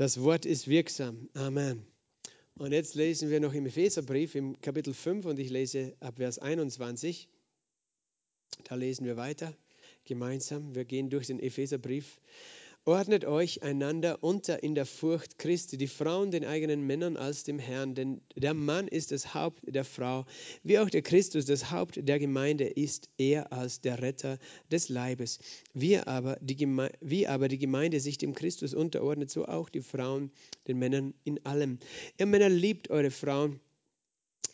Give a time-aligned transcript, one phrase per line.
[0.00, 1.28] Das Wort ist wirksam.
[1.34, 1.84] Amen.
[2.54, 6.38] Und jetzt lesen wir noch im Epheserbrief im Kapitel 5 und ich lese ab Vers
[6.38, 7.28] 21.
[8.64, 9.54] Da lesen wir weiter
[10.04, 10.74] gemeinsam.
[10.74, 12.18] Wir gehen durch den Epheserbrief.
[12.86, 17.58] Ordnet euch einander unter in der Furcht Christi, die Frauen den eigenen Männern als dem
[17.58, 20.24] Herrn, denn der Mann ist das Haupt der Frau,
[20.62, 24.38] wie auch der Christus das Haupt der Gemeinde ist, er als der Retter
[24.72, 25.40] des Leibes.
[25.74, 29.82] Wie aber die, Geme wie aber die Gemeinde sich dem Christus unterordnet, so auch die
[29.82, 30.32] Frauen
[30.66, 31.80] den Männern in allem.
[32.18, 33.60] Ihr Männer liebt eure Frauen,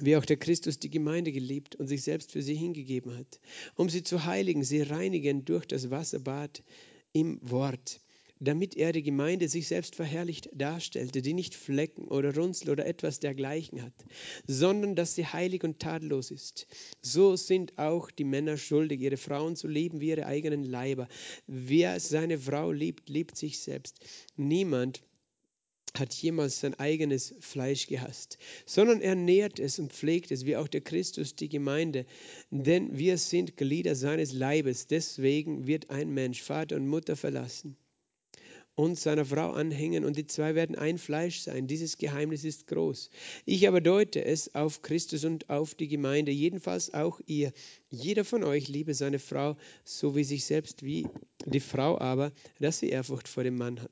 [0.00, 3.40] wie auch der Christus die Gemeinde geliebt und sich selbst für sie hingegeben hat,
[3.76, 6.64] um sie zu heiligen, sie reinigen durch das Wasserbad
[7.12, 8.00] im Wort
[8.38, 13.18] damit er die Gemeinde sich selbst verherrlicht darstellte, die nicht Flecken oder Runzel oder etwas
[13.20, 13.94] dergleichen hat,
[14.46, 16.66] sondern dass sie heilig und tadellos ist.
[17.00, 21.08] So sind auch die Männer schuldig, ihre Frauen zu lieben wie ihre eigenen Leiber.
[21.46, 24.04] Wer seine Frau liebt, liebt sich selbst.
[24.36, 25.02] Niemand
[25.98, 30.68] hat jemals sein eigenes Fleisch gehasst, sondern er nährt es und pflegt es, wie auch
[30.68, 32.04] der Christus die Gemeinde.
[32.50, 34.88] Denn wir sind Glieder seines Leibes.
[34.88, 37.78] Deswegen wird ein Mensch Vater und Mutter verlassen
[38.76, 41.66] und seiner Frau anhängen und die zwei werden ein Fleisch sein.
[41.66, 43.10] Dieses Geheimnis ist groß.
[43.46, 47.52] Ich aber deute es auf Christus und auf die Gemeinde, jedenfalls auch ihr.
[47.90, 51.08] Jeder von euch liebe seine Frau, so wie sich selbst, wie
[51.46, 53.90] die Frau aber, dass sie Ehrfurcht vor dem Mann hat.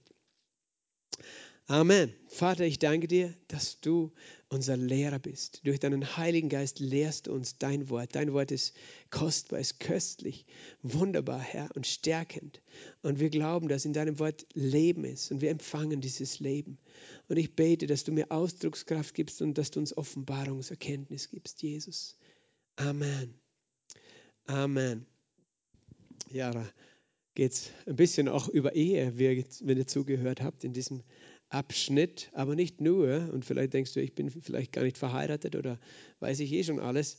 [1.67, 2.13] Amen.
[2.29, 4.13] Vater, ich danke dir, dass du
[4.51, 5.63] unser Lehrer bist.
[5.65, 8.15] Durch deinen Heiligen Geist lehrst du uns dein Wort.
[8.15, 8.77] Dein Wort ist
[9.09, 10.45] kostbar, ist köstlich,
[10.83, 12.61] wunderbar, Herr, und stärkend.
[13.01, 16.77] Und wir glauben, dass in deinem Wort Leben ist und wir empfangen dieses Leben.
[17.29, 22.19] Und ich bete, dass du mir Ausdruckskraft gibst und dass du uns Offenbarungserkenntnis gibst, Jesus.
[22.77, 23.41] Amen.
[24.45, 25.07] Amen.
[26.31, 26.69] Ja, da
[27.35, 31.03] geht es ein bisschen auch über Ehe, wenn ihr zugehört habt in diesem
[31.55, 33.31] Abschnitt, aber nicht nur.
[33.33, 35.79] Und vielleicht denkst du, ich bin vielleicht gar nicht verheiratet oder
[36.21, 37.19] weiß ich eh schon alles.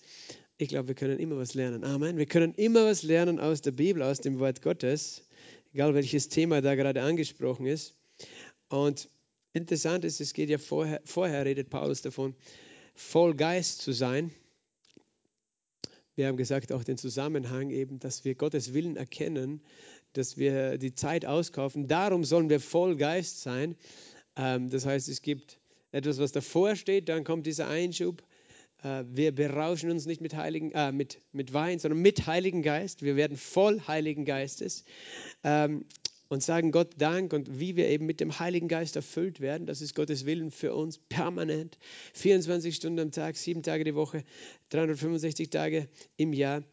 [0.57, 1.83] Ich glaube, wir können immer was lernen.
[1.83, 2.17] Amen.
[2.17, 5.27] Wir können immer was lernen aus der Bibel, aus dem Wort Gottes,
[5.73, 7.95] egal welches Thema da gerade angesprochen ist.
[8.69, 9.09] Und
[9.53, 12.35] interessant ist, es geht ja vorher, vorher redet Paulus davon,
[12.93, 14.31] voll Geist zu sein.
[16.15, 19.61] Wir haben gesagt, auch den Zusammenhang eben, dass wir Gottes Willen erkennen,
[20.13, 21.87] dass wir die Zeit auskaufen.
[21.87, 23.75] Darum sollen wir voll Geist sein.
[24.35, 25.59] Ähm, das heißt, es gibt
[25.91, 28.21] etwas, was davor steht, dann kommt dieser Einschub.
[28.83, 33.01] Äh, wir berauschen uns nicht mit, Heiligen, äh, mit, mit Wein, sondern mit Heiligen Geist.
[33.01, 34.83] Wir werden voll Heiligen Geistes
[35.43, 35.85] ähm,
[36.27, 39.67] und sagen Gott Dank und wie wir eben mit dem Heiligen Geist erfüllt werden.
[39.67, 41.77] Das ist Gottes Willen für uns permanent.
[42.13, 44.23] 24 Stunden am Tag, sieben Tage die Woche,
[44.69, 46.63] 365 Tage im Jahr.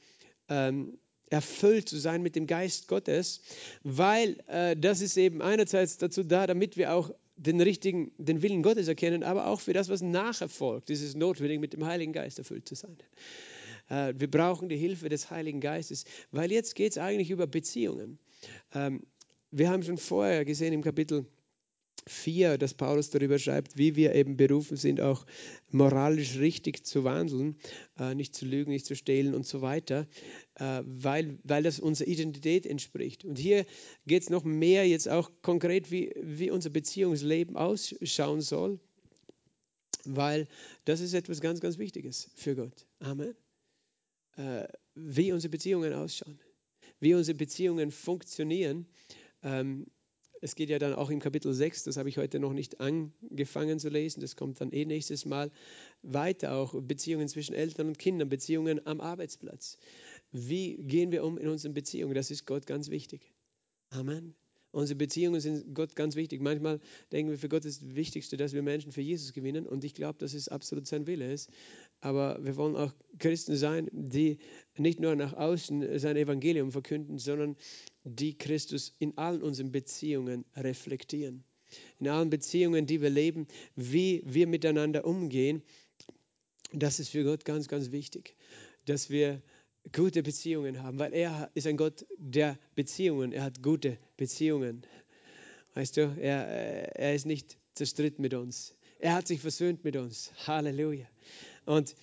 [0.49, 0.99] Ähm,
[1.31, 3.41] erfüllt zu sein mit dem Geist Gottes,
[3.83, 8.63] weil äh, das ist eben einerseits dazu da, damit wir auch den richtigen, den Willen
[8.63, 10.91] Gottes erkennen, aber auch für das, was nachher folgt.
[10.91, 12.97] Es ist notwendig, mit dem Heiligen Geist erfüllt zu sein.
[13.89, 18.19] Äh, wir brauchen die Hilfe des Heiligen Geistes, weil jetzt geht es eigentlich über Beziehungen.
[18.75, 19.03] Ähm,
[19.51, 21.27] wir haben schon vorher gesehen im Kapitel
[22.07, 25.25] 4, dass Paulus darüber schreibt, wie wir eben berufen sind, auch
[25.71, 27.57] moralisch richtig zu wandeln,
[27.99, 30.07] äh, nicht zu lügen, nicht zu stehlen und so weiter,
[30.57, 33.25] äh, weil, weil das unserer Identität entspricht.
[33.25, 33.65] Und hier
[34.07, 38.81] geht es noch mehr jetzt auch konkret, wie, wie unser Beziehungsleben ausschauen soll,
[40.05, 40.49] weil
[40.85, 42.87] das ist etwas ganz, ganz Wichtiges für Gott.
[42.99, 43.35] Amen.
[44.37, 46.39] Äh, wie unsere Beziehungen ausschauen,
[47.01, 48.87] wie unsere Beziehungen funktionieren.
[49.43, 49.87] Ähm,
[50.43, 53.79] es geht ja dann auch im Kapitel 6, das habe ich heute noch nicht angefangen
[53.79, 55.53] zu lesen, das kommt dann eh nächstes Mal,
[56.03, 59.79] weiter auch Beziehungen zwischen Eltern und Kindern, Beziehungen am Arbeitsplatz.
[60.33, 62.15] Wie gehen wir um in unseren Beziehungen?
[62.15, 63.33] Das ist Gott ganz wichtig.
[63.91, 64.35] Amen.
[64.73, 66.41] Unsere Beziehungen sind Gott ganz wichtig.
[66.41, 66.81] Manchmal
[67.13, 69.67] denken wir, für Gott ist das Wichtigste, dass wir Menschen für Jesus gewinnen.
[69.67, 71.51] Und ich glaube, dass es absolut sein Wille ist.
[72.01, 74.39] Aber wir wollen auch Christen sein, die
[74.79, 77.57] nicht nur nach außen sein Evangelium verkünden, sondern
[78.05, 81.45] die Christus in allen unseren Beziehungen reflektieren.
[81.99, 83.47] In allen Beziehungen, die wir leben,
[83.77, 85.63] wie wir miteinander umgehen.
[86.73, 88.37] Das ist für Gott ganz, ganz wichtig,
[88.87, 89.43] dass wir
[89.93, 93.33] gute Beziehungen haben, weil er ist ein Gott der Beziehungen.
[93.33, 94.83] Er hat gute Beziehungen.
[95.75, 98.75] Weißt du, er, er ist nicht zerstritten mit uns.
[98.99, 100.33] Er hat sich versöhnt mit uns.
[100.47, 101.07] Halleluja.
[101.65, 101.95] Und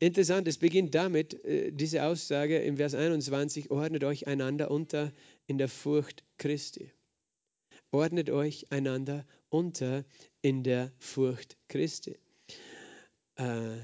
[0.00, 5.12] interessant, es beginnt damit, äh, diese Aussage im Vers 21, ordnet euch einander unter
[5.46, 6.92] in der Furcht Christi.
[7.90, 10.04] Ordnet euch einander unter
[10.40, 12.18] in der Furcht Christi.
[13.36, 13.76] Äh,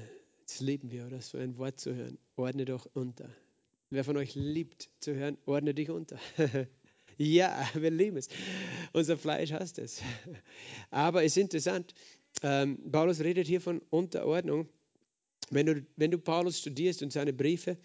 [0.47, 2.17] das lieben wir, oder so ein Wort zu hören.
[2.35, 3.29] Ordne doch unter.
[3.91, 6.19] Wer von euch liebt zu hören, ordne dich unter.
[7.21, 8.29] Ja, wir lieben es.
[8.93, 10.01] Unser Fleisch hasst es.
[10.89, 11.93] Aber es ist interessant,
[12.43, 14.69] ähm, Paulus redet hier von Unterordnung.
[15.49, 17.77] Wenn du, wenn du Paulus studierst und seine Briefe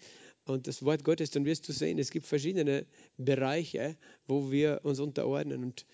[0.45, 2.85] und das Wort Gottes, dann wirst du sehen, es gibt verschiedene
[3.17, 3.97] Bereiche,
[4.27, 5.63] wo wir uns unterordnen.
[5.63, 5.85] Und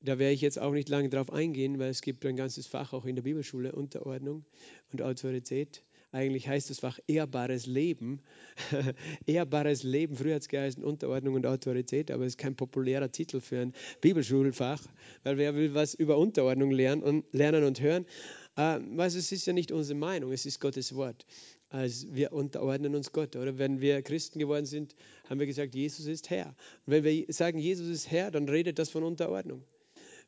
[0.00, 2.92] da werde ich jetzt auch nicht lange drauf eingehen, weil es gibt ein ganzes Fach
[2.92, 4.44] auch in der Bibelschule, Unterordnung
[4.92, 5.82] und Autorität.
[6.12, 8.20] Eigentlich heißt das Fach ehrbares Leben.
[9.26, 13.40] ehrbares Leben, früher hat es geheißen Unterordnung und Autorität, aber es ist kein populärer Titel
[13.40, 14.82] für ein Bibelschulfach,
[15.22, 18.06] weil wer will was über Unterordnung lernen und, lernen und hören.
[18.56, 21.24] Äh, es ist ja nicht unsere Meinung, es ist Gottes Wort.
[21.70, 23.36] Also wir unterordnen uns Gott.
[23.36, 24.94] Oder wenn wir Christen geworden sind,
[25.28, 26.48] haben wir gesagt, Jesus ist Herr.
[26.84, 29.64] Und wenn wir sagen, Jesus ist Herr, dann redet das von Unterordnung.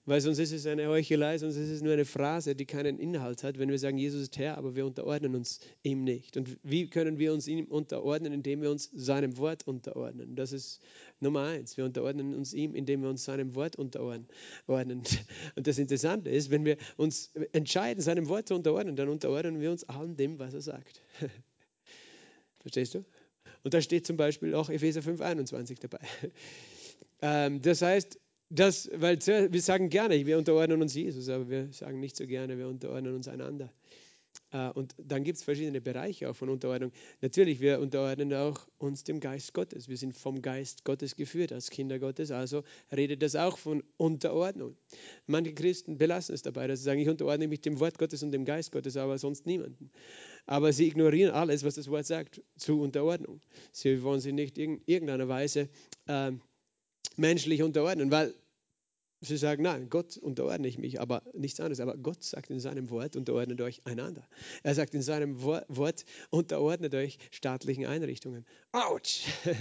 [0.05, 3.45] Weil sonst ist es eine Heuchelei, sonst ist es nur eine Phrase, die keinen Inhalt
[3.45, 6.37] hat, wenn wir sagen, Jesus ist Herr, aber wir unterordnen uns ihm nicht.
[6.37, 10.35] Und wie können wir uns ihm unterordnen, indem wir uns seinem Wort unterordnen?
[10.35, 10.81] Das ist
[11.21, 11.77] Nummer eins.
[11.77, 14.27] Wir unterordnen uns ihm, indem wir uns seinem Wort unterordnen.
[14.67, 19.71] Und das Interessante ist, wenn wir uns entscheiden, seinem Wort zu unterordnen, dann unterordnen wir
[19.71, 21.01] uns allem dem, was er sagt.
[22.59, 23.05] Verstehst du?
[23.63, 26.01] Und da steht zum Beispiel auch Epheser 5, 21 dabei.
[27.25, 28.19] Ähm, das heißt,
[28.55, 32.59] das, weil wir sagen gerne, wir unterordnen uns Jesus, aber wir sagen nicht so gerne,
[32.59, 33.73] wir unterordnen uns einander.
[34.51, 36.93] Äh, und dann gibt es verschiedene Bereiche auch von Unterordnung.
[37.23, 39.89] Natürlich, wir unterordnen auch uns dem Geist Gottes.
[39.89, 42.63] Wir sind vom Geist Gottes geführt als Kinder Gottes, also
[42.95, 44.77] redet das auch von Unterordnung.
[45.27, 48.33] Manche Christen belassen es dabei, dass sie sagen, ich unterordne mich dem Wort Gottes und
[48.33, 49.91] dem Geist Gottes, aber sonst niemanden.
[50.45, 53.41] Aber sie ignorieren alles, was das Wort sagt, zu Unterordnung.
[53.73, 55.71] Sie wollen sich nicht in irgendeiner Weise
[56.07, 56.33] äh,
[57.17, 58.35] menschlich unterordnen, weil
[59.25, 61.79] Sie sagen, nein, Gott unterordne ich mich, aber nichts anderes.
[61.79, 64.27] Aber Gott sagt in seinem Wort, unterordnet euch einander.
[64.65, 68.45] Er sagt in seinem Wort, unterordnet euch staatlichen Einrichtungen.
[68.73, 69.25] Autsch!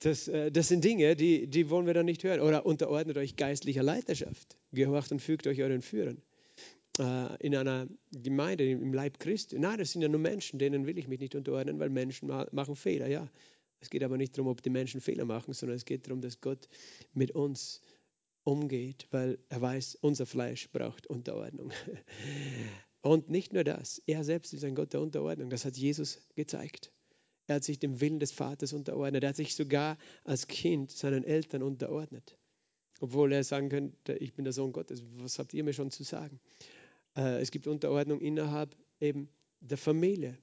[0.00, 2.40] Das, äh, das sind Dinge, die, die wollen wir dann nicht hören.
[2.40, 4.58] Oder unterordnet euch geistlicher Leiterschaft.
[4.70, 6.20] Gehorcht und fügt euch euren Führern.
[6.98, 9.58] Äh, in einer Gemeinde, im Leib Christi.
[9.58, 12.76] Nein, das sind ja nur Menschen, denen will ich mich nicht unterordnen, weil Menschen machen
[12.76, 13.26] Fehler, ja.
[13.80, 16.40] Es geht aber nicht darum, ob die Menschen Fehler machen, sondern es geht darum, dass
[16.40, 16.68] Gott
[17.12, 17.80] mit uns
[18.46, 21.72] umgeht, weil er weiß, unser Fleisch braucht Unterordnung.
[23.02, 25.50] Und nicht nur das, er selbst ist ein Gott der Unterordnung.
[25.50, 26.92] Das hat Jesus gezeigt.
[27.48, 29.22] Er hat sich dem Willen des Vaters unterordnet.
[29.22, 32.36] Er hat sich sogar als Kind seinen Eltern unterordnet.
[33.00, 35.04] Obwohl er sagen könnte, ich bin der Sohn Gottes.
[35.18, 36.40] Was habt ihr mir schon zu sagen?
[37.16, 39.28] Äh, es gibt Unterordnung innerhalb eben
[39.60, 40.38] der Familie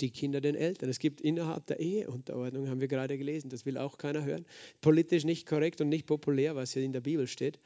[0.00, 0.88] die Kinder den Eltern.
[0.88, 3.50] Es gibt innerhalb der Ehe Unterordnung, haben wir gerade gelesen.
[3.50, 4.44] Das will auch keiner hören.
[4.80, 7.58] Politisch nicht korrekt und nicht populär, was hier in der Bibel steht.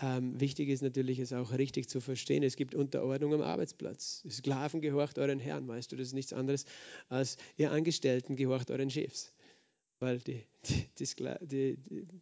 [0.00, 2.42] Ähm, wichtig ist natürlich, es auch richtig zu verstehen.
[2.42, 4.24] Es gibt Unterordnung am Arbeitsplatz.
[4.30, 6.66] Sklaven gehorcht euren Herrn, weißt du, das ist nichts anderes
[7.08, 9.32] als ihr Angestellten gehorcht euren Chefs.
[9.98, 10.86] Weil die, die,
[11.42, 12.20] die, die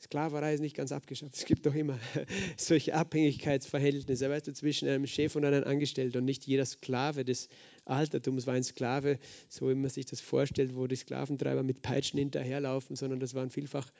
[0.00, 1.36] Sklaverei ist nicht ganz abgeschafft.
[1.36, 1.98] Es gibt doch immer
[2.56, 6.18] solche Abhängigkeitsverhältnisse weißt du, zwischen einem Chef und einem Angestellten.
[6.18, 7.48] Und nicht jeder Sklave des
[7.84, 9.18] Altertums war ein Sklave,
[9.48, 13.50] so wie man sich das vorstellt, wo die Sklaventreiber mit Peitschen hinterherlaufen, sondern das waren
[13.50, 13.90] vielfach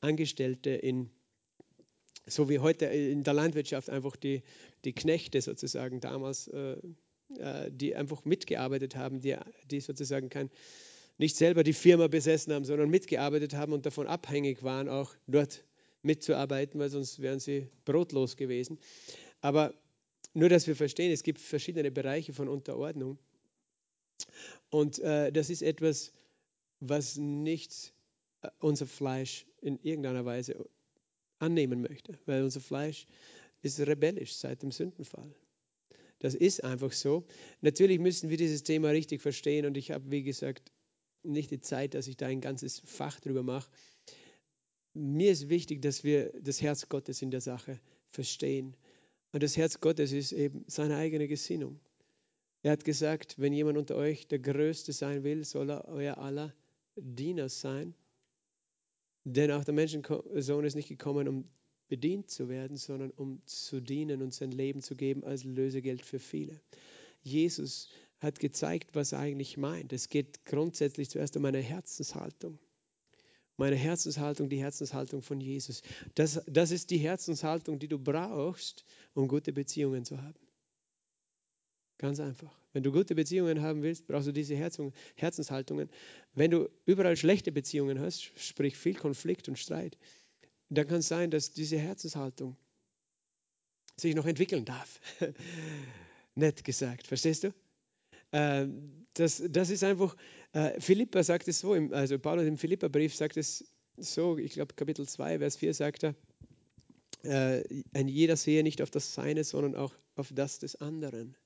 [0.00, 1.10] Angestellte in,
[2.26, 4.42] so wie heute in der Landwirtschaft einfach die,
[4.84, 6.76] die Knechte sozusagen damals, äh,
[7.38, 9.36] äh die einfach mitgearbeitet haben, die,
[9.70, 10.50] die sozusagen kein
[11.20, 15.62] nicht selber die Firma besessen haben, sondern mitgearbeitet haben und davon abhängig waren, auch dort
[16.02, 18.78] mitzuarbeiten, weil sonst wären sie brotlos gewesen.
[19.42, 19.74] Aber
[20.32, 23.18] nur, dass wir verstehen, es gibt verschiedene Bereiche von Unterordnung.
[24.70, 26.12] Und äh, das ist etwas,
[26.80, 27.92] was nicht
[28.42, 30.68] äh, unser Fleisch in irgendeiner Weise
[31.38, 33.06] annehmen möchte, weil unser Fleisch
[33.62, 35.34] ist rebellisch seit dem Sündenfall.
[36.18, 37.26] Das ist einfach so.
[37.62, 40.70] Natürlich müssen wir dieses Thema richtig verstehen und ich habe, wie gesagt,
[41.22, 43.70] nicht die Zeit, dass ich da ein ganzes Fach drüber mache.
[44.92, 47.80] Mir ist wichtig, dass wir das Herz Gottes in der Sache
[48.10, 48.76] verstehen.
[49.32, 51.80] Und das Herz Gottes ist eben seine eigene Gesinnung.
[52.62, 56.54] Er hat gesagt, wenn jemand unter euch der Größte sein will, soll er euer aller
[56.96, 57.94] Diener sein.
[59.24, 61.48] Denn auch der Menschensohn ist nicht gekommen, um
[61.88, 66.18] bedient zu werden, sondern um zu dienen und sein Leben zu geben als Lösegeld für
[66.18, 66.60] viele.
[67.22, 67.88] Jesus
[68.20, 69.92] hat gezeigt, was er eigentlich meint.
[69.92, 72.58] Es geht grundsätzlich zuerst um eine Herzenshaltung.
[73.56, 75.82] Meine Herzenshaltung, die Herzenshaltung von Jesus.
[76.14, 80.38] Das, das ist die Herzenshaltung, die du brauchst, um gute Beziehungen zu haben.
[82.00, 82.50] Ganz einfach.
[82.72, 85.90] Wenn du gute Beziehungen haben willst, brauchst du diese Herzenshaltungen.
[86.32, 89.98] Wenn du überall schlechte Beziehungen hast, sprich viel Konflikt und Streit,
[90.70, 92.56] dann kann es sein, dass diese Herzenshaltung
[93.98, 94.98] sich noch entwickeln darf.
[96.36, 97.52] Nett gesagt, verstehst du?
[98.32, 100.16] Ähm, das, das ist einfach,
[100.54, 105.06] äh, Philippa sagt es so, also Paulus im Philippa-Brief sagt es so, ich glaube Kapitel
[105.06, 106.14] 2, Vers 4 sagt er,
[107.24, 111.36] äh, ein jeder sehe nicht auf das Seine, sondern auch auf das des anderen.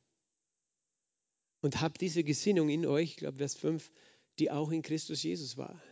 [1.65, 3.91] Und habt diese Gesinnung in euch, ich glaube Vers 5,
[4.39, 5.83] die auch in Christus Jesus war,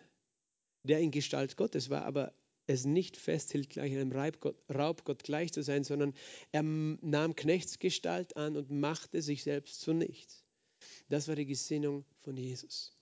[0.83, 2.35] der in Gestalt Gottes war, aber
[2.67, 6.13] es nicht festhielt, gleich einem Raubgott, gleich zu sein, sondern
[6.51, 10.45] er nahm Knechtsgestalt an und machte sich selbst zu nichts.
[11.09, 12.95] Das war die Gesinnung von Jesus.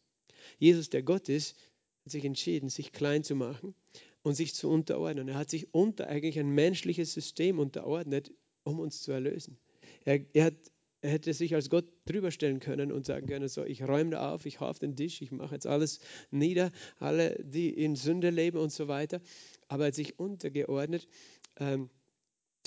[0.61, 1.57] Jesus, der Gott ist,
[2.05, 3.75] hat sich entschieden, sich klein zu machen
[4.23, 5.27] und sich zu unterordnen.
[5.27, 9.59] Er hat sich unter eigentlich ein menschliches System unterordnet, um uns zu erlösen.
[10.05, 10.55] Er, er, hat,
[11.03, 14.35] er hätte sich als Gott drüber stellen können und sagen können, so, ich räume da
[14.35, 18.31] auf, ich hau auf den Tisch, ich mache jetzt alles nieder, alle, die in Sünde
[18.31, 19.21] leben und so weiter.
[19.69, 21.09] Aber er hat sich untergeordnet
[21.57, 21.89] ähm,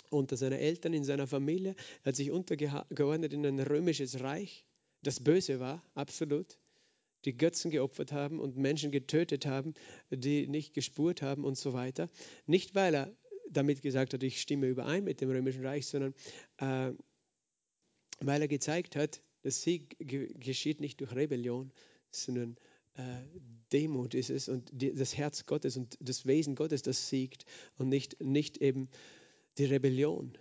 [0.09, 1.75] unter seine Eltern, in seiner Familie.
[2.03, 4.65] Er hat sich untergeordnet in ein römisches Reich,
[5.03, 6.57] das böse war, absolut
[7.25, 9.73] die Götzen geopfert haben und Menschen getötet haben,
[10.09, 12.09] die nicht gespurt haben und so weiter.
[12.45, 13.15] Nicht, weil er
[13.49, 16.13] damit gesagt hat, ich stimme überein mit dem Römischen Reich, sondern
[16.57, 16.91] äh,
[18.19, 21.71] weil er gezeigt hat, der Sieg geschieht nicht durch Rebellion,
[22.11, 22.57] sondern
[22.95, 23.01] äh,
[23.71, 27.45] Demut ist es und die, das Herz Gottes und das Wesen Gottes, das siegt
[27.77, 28.87] und nicht, nicht eben
[29.57, 30.37] die Rebellion,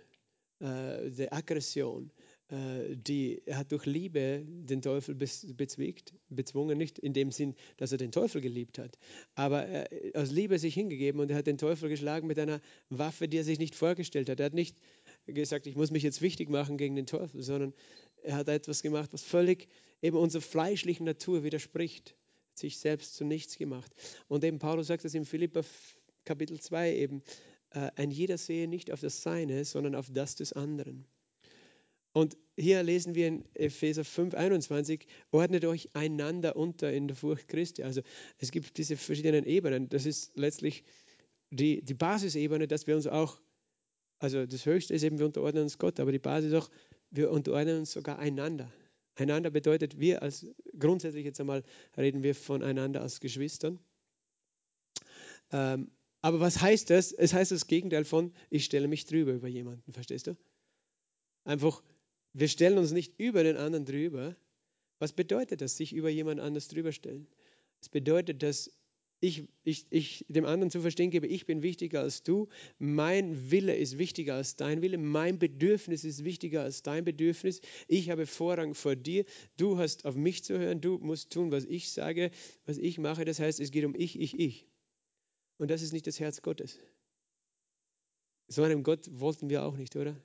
[0.59, 2.11] äh, die Aggression,
[2.49, 7.91] äh, die, er hat durch Liebe den Teufel bezwickt, bezwungen, nicht in dem Sinn, dass
[7.91, 8.99] er den Teufel geliebt hat,
[9.33, 13.27] aber er, aus Liebe sich hingegeben und er hat den Teufel geschlagen mit einer Waffe,
[13.27, 14.39] die er sich nicht vorgestellt hat.
[14.39, 14.77] Er hat nicht
[15.25, 17.73] gesagt, ich muss mich jetzt wichtig machen gegen den Teufel, sondern
[18.21, 19.67] er hat etwas gemacht, was völlig
[20.01, 22.15] eben unserer fleischlichen Natur widerspricht,
[22.53, 23.91] sich selbst zu nichts gemacht.
[24.27, 25.61] Und eben Paulus sagt das in Philippa
[26.25, 27.23] Kapitel 2 eben,
[27.71, 31.05] äh, ein jeder sehe nicht auf das Seine, sondern auf das des anderen.
[32.13, 37.47] Und hier lesen wir in Epheser 5, 21, ordnet euch einander unter in der Furcht
[37.47, 37.81] Christi.
[37.83, 38.01] Also
[38.37, 39.89] es gibt diese verschiedenen Ebenen.
[39.89, 40.83] Das ist letztlich
[41.49, 43.39] die, die Basisebene, dass wir uns auch,
[44.23, 46.69] also das Höchste ist eben, wir unterordnen uns Gott, aber die Basis ist auch,
[47.11, 48.71] wir unterordnen uns sogar einander.
[49.15, 50.47] Einander bedeutet, wir als,
[50.79, 51.61] grundsätzlich jetzt einmal
[51.97, 53.79] reden wir voneinander als Geschwistern.
[55.51, 57.11] Ähm, aber was heißt das?
[57.11, 60.37] Es heißt das Gegenteil von, ich stelle mich drüber über jemanden, verstehst du?
[61.43, 61.83] Einfach,
[62.31, 64.37] wir stellen uns nicht über den anderen drüber.
[64.99, 67.27] Was bedeutet das, sich über jemand anders drüber stellen?
[67.81, 68.71] Es bedeutet, dass
[69.23, 73.75] ich, ich, ich dem anderen zu verstehen gebe, ich bin wichtiger als du, mein Wille
[73.75, 78.75] ist wichtiger als dein Wille, mein Bedürfnis ist wichtiger als dein Bedürfnis, ich habe Vorrang
[78.75, 79.25] vor dir,
[79.57, 82.31] du hast auf mich zu hören, du musst tun, was ich sage,
[82.65, 84.67] was ich mache, das heißt, es geht um ich, ich, ich.
[85.57, 86.79] Und das ist nicht das Herz Gottes.
[88.47, 90.21] So einem Gott wollten wir auch nicht, oder?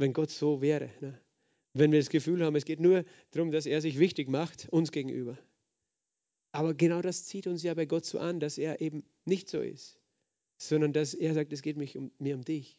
[0.00, 0.90] wenn Gott so wäre.
[1.00, 1.20] Ne?
[1.74, 4.90] Wenn wir das Gefühl haben, es geht nur darum, dass er sich wichtig macht, uns
[4.90, 5.38] gegenüber.
[6.52, 9.60] Aber genau das zieht uns ja bei Gott so an, dass er eben nicht so
[9.60, 10.00] ist,
[10.56, 12.78] sondern dass er sagt, es geht mich um, mir um dich.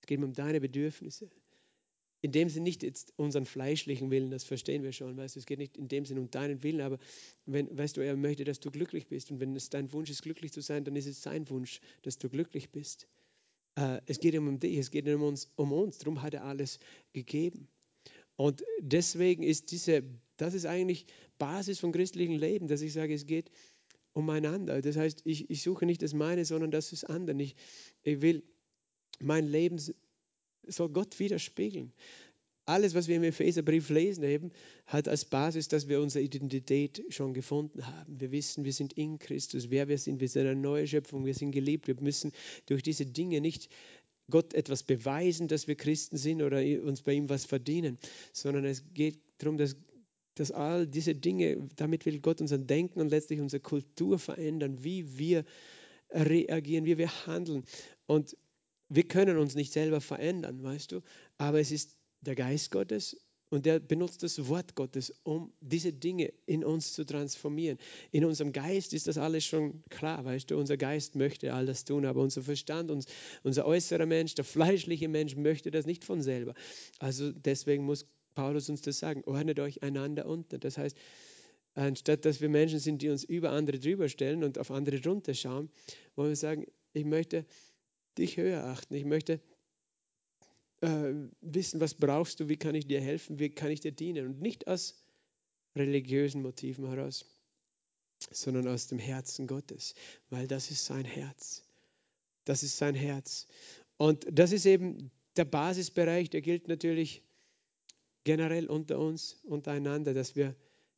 [0.00, 1.30] Es geht mir um deine Bedürfnisse.
[2.22, 5.46] In dem Sinne nicht jetzt unseren fleischlichen Willen, das verstehen wir schon, weißt du, es
[5.46, 6.98] geht nicht in dem Sinne um deinen Willen, aber
[7.44, 10.22] wenn, weißt du, er möchte, dass du glücklich bist und wenn es dein Wunsch ist,
[10.22, 13.08] glücklich zu sein, dann ist es sein Wunsch, dass du glücklich bist.
[13.76, 15.98] Äh, es geht ihm um dich, es geht um uns, um uns.
[15.98, 16.78] Darum hat er alles
[17.12, 17.68] gegeben.
[18.36, 20.02] Und deswegen ist diese,
[20.36, 21.06] das ist eigentlich
[21.44, 23.50] Basis von christlichem Leben, dass ich sage, es geht
[24.12, 24.80] umeinander.
[24.80, 27.40] Das heißt, ich, ich suche nicht das meine, sondern das des anderen.
[27.40, 27.56] Ich,
[28.02, 28.42] ich will
[29.20, 29.78] mein Leben
[30.66, 31.92] soll Gott widerspiegeln
[32.66, 34.50] alles, was wir im Epheserbrief lesen, eben,
[34.86, 38.20] hat als Basis, dass wir unsere Identität schon gefunden haben.
[38.20, 40.20] Wir wissen, wir sind in Christus, wer wir sind.
[40.20, 41.86] Wir sind eine neue Schöpfung, wir sind geliebt.
[41.86, 42.32] Wir müssen
[42.66, 43.68] durch diese Dinge nicht
[44.30, 47.98] Gott etwas beweisen, dass wir Christen sind oder uns bei ihm was verdienen,
[48.32, 49.76] sondern es geht darum, dass,
[50.34, 55.18] dass all diese Dinge, damit will Gott unser Denken und letztlich unsere Kultur verändern, wie
[55.18, 55.44] wir
[56.10, 57.64] reagieren, wie wir handeln.
[58.06, 58.36] Und
[58.88, 61.00] wir können uns nicht selber verändern, weißt du,
[61.38, 63.16] aber es ist der Geist Gottes
[63.50, 67.78] und der benutzt das Wort Gottes, um diese Dinge in uns zu transformieren.
[68.10, 71.84] In unserem Geist ist das alles schon klar, weißt du, unser Geist möchte all das
[71.84, 73.06] tun, aber unser Verstand, uns,
[73.42, 76.54] unser äußerer Mensch, der fleischliche Mensch möchte das nicht von selber.
[76.98, 80.58] Also deswegen muss Paulus uns das sagen, ordnet euch einander unter.
[80.58, 80.96] Das heißt,
[81.74, 85.34] anstatt dass wir Menschen sind, die uns über andere drüber stellen und auf andere drunter
[85.34, 85.70] schauen,
[86.16, 87.44] wollen wir sagen, ich möchte
[88.18, 89.40] dich höher achten, ich möchte
[90.80, 94.26] äh, wissen, was brauchst du, wie kann ich dir helfen, wie kann ich dir dienen.
[94.26, 94.94] Und nicht aus
[95.76, 97.24] religiösen Motiven heraus,
[98.30, 99.94] sondern aus dem Herzen Gottes,
[100.30, 101.64] weil das ist sein Herz.
[102.44, 103.46] Das ist sein Herz.
[103.96, 107.22] Und das ist eben der Basisbereich, der gilt natürlich
[108.24, 110.54] generell unter uns, untereinander, dass wir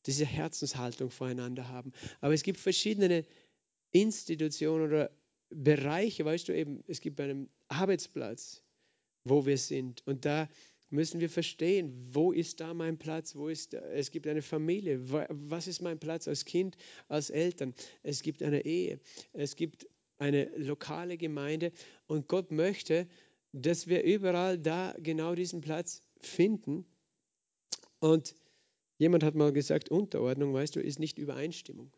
[0.07, 1.93] diese Herzenshaltung voreinander haben.
[2.21, 3.25] Aber es gibt verschiedene
[3.91, 5.11] Institutionen oder
[5.51, 8.63] Bereiche, weißt du eben, es gibt einen Arbeitsplatz,
[9.25, 10.07] wo wir sind.
[10.07, 10.49] Und da
[10.91, 15.67] müssen wir verstehen, wo ist da mein Platz, wo ist, es gibt eine Familie, was
[15.67, 16.77] ist mein Platz als Kind,
[17.09, 19.01] als Eltern, es gibt eine Ehe,
[19.33, 19.87] es gibt
[20.19, 21.73] eine lokale Gemeinde
[22.07, 23.09] und Gott möchte,
[23.53, 26.87] dass wir überall da genau diesen Platz finden.
[28.01, 28.35] Und
[28.99, 31.93] jemand hat mal gesagt, Unterordnung, weißt du, ist nicht Übereinstimmung.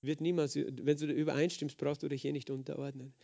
[0.00, 3.14] Wird niemals, wenn du übereinstimmst, brauchst du dich hier nicht unterordnen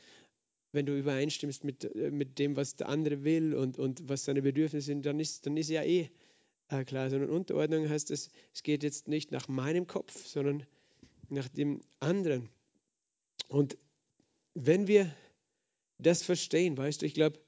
[0.74, 4.86] wenn du übereinstimmst mit, mit dem, was der andere will und, und was seine Bedürfnisse
[4.86, 6.10] sind, dann ist, dann ist ja eh
[6.68, 7.10] äh, klar.
[7.10, 10.66] Sondern Unterordnung heißt, es, es geht jetzt nicht nach meinem Kopf, sondern
[11.28, 12.48] nach dem anderen.
[13.48, 13.78] Und
[14.54, 15.14] wenn wir
[15.98, 17.38] das verstehen, weißt du, ich glaube,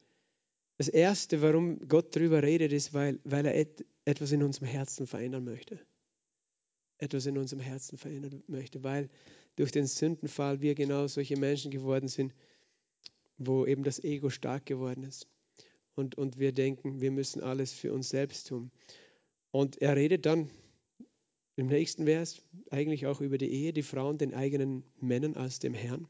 [0.79, 5.07] das Erste, warum Gott darüber redet, ist, weil, weil er et, etwas in unserem Herzen
[5.07, 5.79] verändern möchte.
[6.99, 9.11] Etwas in unserem Herzen verändern möchte, weil
[9.57, 12.35] durch den Sündenfall wir genau solche Menschen geworden sind,
[13.37, 15.29] wo eben das Ego stark geworden ist.
[15.95, 18.71] Und, und wir denken, wir müssen alles für uns selbst tun.
[19.51, 20.51] Und er redet dann
[21.57, 25.75] im nächsten Vers eigentlich auch über die Ehe, die Frauen den eigenen Männern als dem
[25.75, 26.07] Herrn.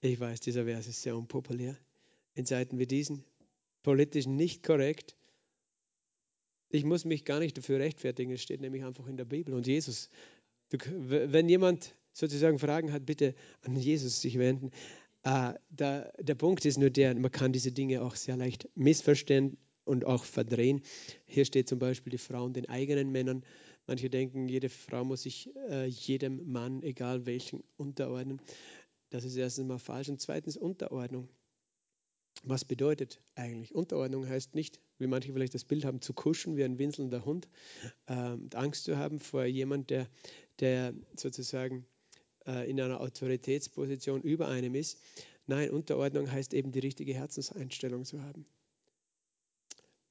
[0.00, 1.76] Ich weiß, dieser Vers ist sehr unpopulär.
[2.34, 3.24] In Zeiten wie diesen,
[3.82, 5.17] politisch nicht korrekt.
[6.70, 9.54] Ich muss mich gar nicht dafür rechtfertigen, es steht nämlich einfach in der Bibel.
[9.54, 10.10] Und Jesus,
[10.70, 14.70] wenn jemand sozusagen Fragen hat, bitte an Jesus sich wenden.
[15.22, 19.56] Äh, da, der Punkt ist nur der, man kann diese Dinge auch sehr leicht missverstehen
[19.84, 20.82] und auch verdrehen.
[21.24, 23.44] Hier steht zum Beispiel die Frauen den eigenen Männern.
[23.86, 28.40] Manche denken, jede Frau muss sich äh, jedem Mann, egal welchen, unterordnen.
[29.10, 30.10] Das ist erstens mal falsch.
[30.10, 31.28] Und zweitens Unterordnung.
[32.44, 33.74] Was bedeutet eigentlich?
[33.74, 37.48] Unterordnung heißt nicht, wie manche vielleicht das Bild haben, zu kuschen wie ein winselnder Hund,
[38.06, 40.08] äh, Angst zu haben vor jemand, der,
[40.60, 41.86] der sozusagen
[42.46, 45.00] äh, in einer Autoritätsposition über einem ist.
[45.46, 48.46] Nein, Unterordnung heißt eben die richtige Herzenseinstellung zu haben.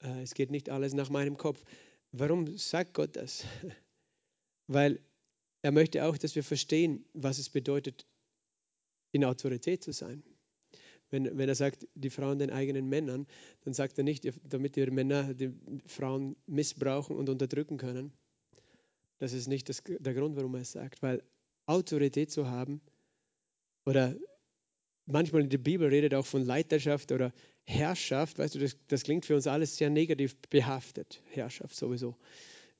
[0.01, 1.63] Äh, es geht nicht alles nach meinem Kopf.
[2.11, 3.43] Warum sagt Gott das?
[4.67, 4.99] Weil
[5.61, 8.05] er möchte auch, dass wir verstehen, was es bedeutet,
[9.11, 10.23] in Autorität zu sein.
[11.09, 13.27] Wenn, wenn er sagt, die Frauen den eigenen Männern,
[13.63, 15.53] dann sagt er nicht, damit die Männer die
[15.85, 18.11] Frauen missbrauchen und unterdrücken können.
[19.19, 21.23] Das ist nicht das, der Grund, warum er es sagt, weil
[21.65, 22.81] Autorität zu haben.
[23.85, 24.15] Oder
[25.05, 28.37] manchmal in der Bibel redet auch von Leiterschaft oder Herrschaft.
[28.37, 31.21] Weißt du, das, das klingt für uns alles sehr negativ behaftet.
[31.31, 32.15] Herrschaft sowieso.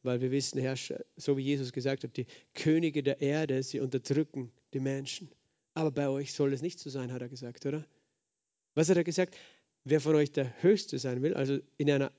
[0.04, 4.52] Weil wir wissen, Herrscher, so wie Jesus gesagt hat, die Könige der Erde, sie unterdrücken
[4.74, 5.30] die Menschen.
[5.74, 7.86] Aber bei euch soll es nicht so sein, hat er gesagt, oder?
[8.78, 9.36] Was hat er gesagt?
[9.86, 12.12] Wer von euch der Höchste sein will, also in einer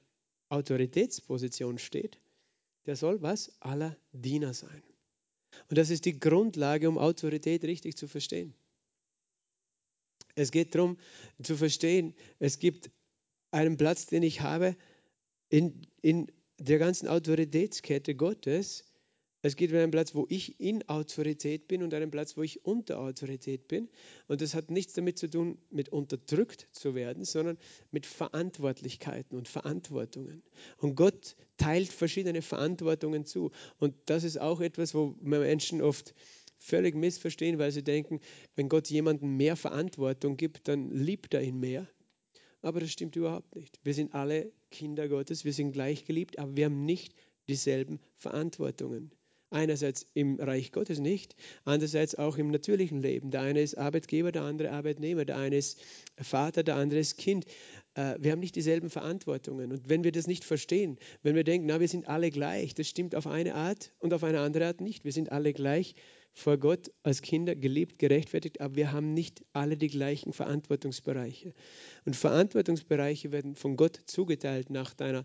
[0.49, 2.19] Autoritätsposition steht,
[2.85, 3.53] der soll was?
[3.61, 4.83] Aller Diener sein.
[5.71, 8.55] Und das ist die Grundlage, um Autorität richtig zu verstehen.
[10.35, 10.99] Es geht darum
[11.41, 12.91] zu verstehen, es gibt
[13.53, 14.77] einen Platz, den ich habe
[15.51, 16.27] in, in
[16.59, 18.88] der ganzen Autoritätskette Gottes
[19.41, 22.99] es gibt einen Platz, wo ich in Autorität bin und einen Platz, wo ich unter
[22.99, 23.89] Autorität bin.
[24.27, 27.57] Und das hat nichts damit zu tun, mit unterdrückt zu werden, sondern
[27.93, 30.43] mit Verantwortlichkeiten und Verantwortungen.
[30.79, 33.53] Und Gott teilt verschiedene Verantwortungen zu.
[33.79, 36.15] Und das ist auch etwas, wo Menschen oft
[36.59, 38.21] völlig missverstehen, weil sie denken,
[38.57, 41.87] wenn Gott jemandem mehr Verantwortung gibt, dann liebt er ihn mehr.
[42.61, 43.79] Aber das stimmt überhaupt nicht.
[43.85, 47.15] Wir sind alle Kinder Gottes, wir sind gleich geliebt, aber wir haben nicht
[47.47, 49.13] dieselben Verantwortungen.
[49.51, 51.35] Einerseits im Reich Gottes nicht,
[51.65, 53.31] andererseits auch im natürlichen Leben.
[53.31, 55.81] Der eine ist Arbeitgeber, der andere Arbeitnehmer, der eine ist
[56.17, 57.47] Vater, der andere ist Kind.
[57.95, 59.73] Äh, wir haben nicht dieselben Verantwortungen.
[59.73, 62.89] Und wenn wir das nicht verstehen, wenn wir denken, na, wir sind alle gleich, das
[62.89, 65.05] stimmt auf eine Art und auf eine andere Art nicht.
[65.05, 65.95] Wir sind alle gleich
[66.39, 71.53] vor Gott als Kinder geliebt, gerechtfertigt, aber wir haben nicht alle die gleichen Verantwortungsbereiche.
[72.05, 75.25] Und Verantwortungsbereiche werden von Gott zugeteilt nach deiner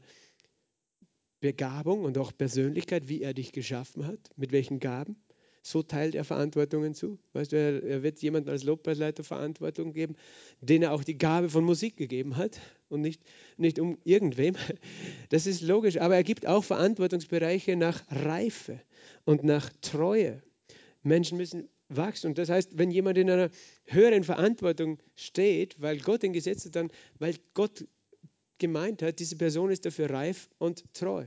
[1.44, 5.18] Begabung und auch Persönlichkeit, wie er dich geschaffen hat, mit welchen Gaben.
[5.62, 7.20] So teilt er Verantwortungen zu.
[7.34, 10.16] Weißt du, er, wird jemandem als Lobpreisleiter Verantwortung geben,
[10.62, 13.22] den er auch die Gabe von Musik gegeben hat und nicht,
[13.58, 14.56] nicht um irgendwem.
[15.30, 18.80] Das ist logisch, aber er gibt auch Verantwortungsbereiche nach Reife
[19.26, 20.42] und nach Treue.
[21.02, 22.28] Menschen müssen wachsen.
[22.28, 23.50] Und das heißt, wenn jemand in einer
[23.88, 27.86] höheren Verantwortung steht, weil Gott ihn gesetzt hat, dann, weil Gott
[28.58, 31.26] gemeint hat, diese Person ist dafür reif und treu.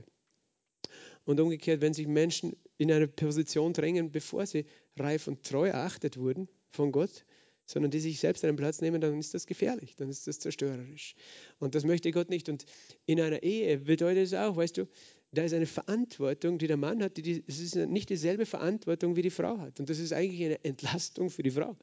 [1.25, 4.65] Und umgekehrt, wenn sich Menschen in eine Position drängen, bevor sie
[4.97, 7.25] reif und treu erachtet wurden von Gott,
[7.65, 11.15] sondern die sich selbst einen Platz nehmen, dann ist das gefährlich, dann ist das zerstörerisch.
[11.59, 12.47] Und das möchte Gott nicht.
[12.47, 12.65] Und
[13.05, 14.87] in einer Ehe bedeutet es auch, weißt du,
[15.33, 19.21] da ist eine Verantwortung, die der Mann hat, die, es ist nicht dieselbe Verantwortung, wie
[19.21, 19.81] die Frau hat.
[19.81, 21.75] Und das ist eigentlich eine Entlastung für die Frau,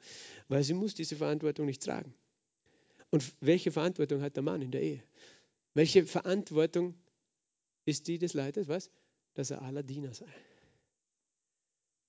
[0.49, 2.15] weil sie muss diese Verantwortung nicht tragen.
[3.11, 5.03] Und welche Verantwortung hat der Mann in der Ehe?
[5.75, 6.95] Welche Verantwortung
[7.85, 8.69] ist die des Leiters?
[8.69, 8.91] Was?
[9.35, 10.33] Dass er aller Diener sei.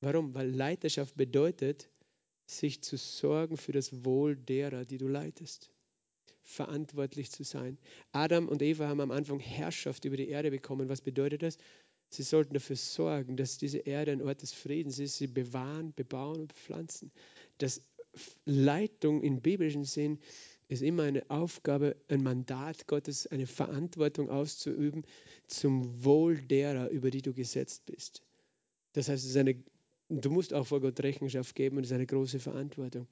[0.01, 0.33] Warum?
[0.35, 1.89] Weil Leiterschaft bedeutet,
[2.45, 5.71] sich zu sorgen für das Wohl derer, die du leitest
[6.43, 7.79] verantwortlich zu sein.
[8.11, 10.89] Adam und Eva haben am Anfang Herrschaft über die Erde bekommen.
[10.89, 11.57] Was bedeutet das?
[12.09, 16.41] Sie sollten dafür sorgen, dass diese Erde ein Ort des Friedens ist, sie bewahren, bebauen
[16.41, 17.11] und pflanzen.
[17.57, 17.81] Das
[18.45, 20.19] Leitung im biblischen Sinn
[20.67, 25.05] ist immer eine Aufgabe, ein Mandat Gottes, eine Verantwortung auszuüben
[25.47, 28.23] zum Wohl derer, über die du gesetzt bist.
[28.93, 29.63] Das heißt, eine,
[30.09, 33.07] du musst auch vor Gott Rechenschaft geben und es ist eine große Verantwortung.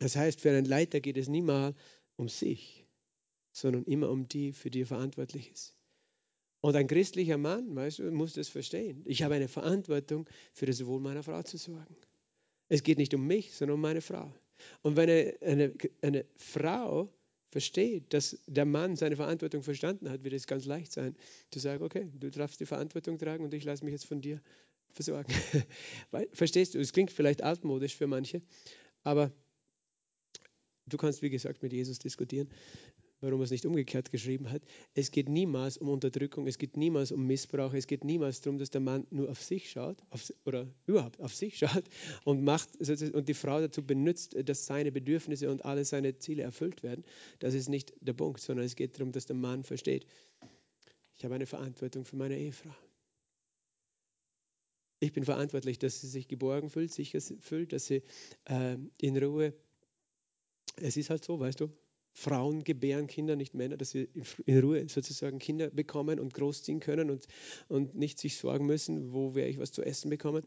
[0.00, 1.76] Das heißt, für einen Leiter geht es niemals
[2.16, 2.86] um sich,
[3.52, 5.76] sondern immer um die, für die er verantwortlich ist.
[6.60, 9.02] Und ein christlicher Mann, weißt du, muss das verstehen.
[9.04, 11.94] Ich habe eine Verantwortung, für das Wohl meiner Frau zu sorgen.
[12.68, 14.34] Es geht nicht um mich, sondern um meine Frau.
[14.82, 17.12] Und wenn eine, eine, eine Frau
[17.50, 21.16] versteht, dass der Mann seine Verantwortung verstanden hat, wird es ganz leicht sein,
[21.50, 24.40] zu sagen, okay, du darfst die Verantwortung tragen und ich lasse mich jetzt von dir
[24.90, 25.32] versorgen.
[26.32, 26.80] Verstehst du?
[26.80, 28.42] Es klingt vielleicht altmodisch für manche,
[29.02, 29.32] aber
[30.86, 32.48] Du kannst, wie gesagt, mit Jesus diskutieren,
[33.24, 34.62] warum er es nicht umgekehrt geschrieben hat.
[34.94, 38.70] Es geht niemals um Unterdrückung, es geht niemals um Missbrauch, es geht niemals darum, dass
[38.70, 41.84] der Mann nur auf sich schaut auf, oder überhaupt auf sich schaut
[42.24, 46.82] und, macht, und die Frau dazu benutzt, dass seine Bedürfnisse und alle seine Ziele erfüllt
[46.82, 47.04] werden.
[47.38, 50.06] Das ist nicht der Punkt, sondern es geht darum, dass der Mann versteht,
[51.16, 52.74] ich habe eine Verantwortung für meine Ehefrau.
[55.00, 58.02] Ich bin verantwortlich, dass sie sich geborgen fühlt, sicher fühlt, dass sie
[58.46, 59.54] äh, in Ruhe
[60.76, 61.70] es ist halt so, weißt du,
[62.16, 64.08] Frauen gebären Kinder, nicht Männer, dass sie
[64.46, 67.26] in Ruhe sozusagen Kinder bekommen und großziehen können und,
[67.68, 70.46] und nicht sich sorgen müssen, wo werde ich was zu essen bekommen.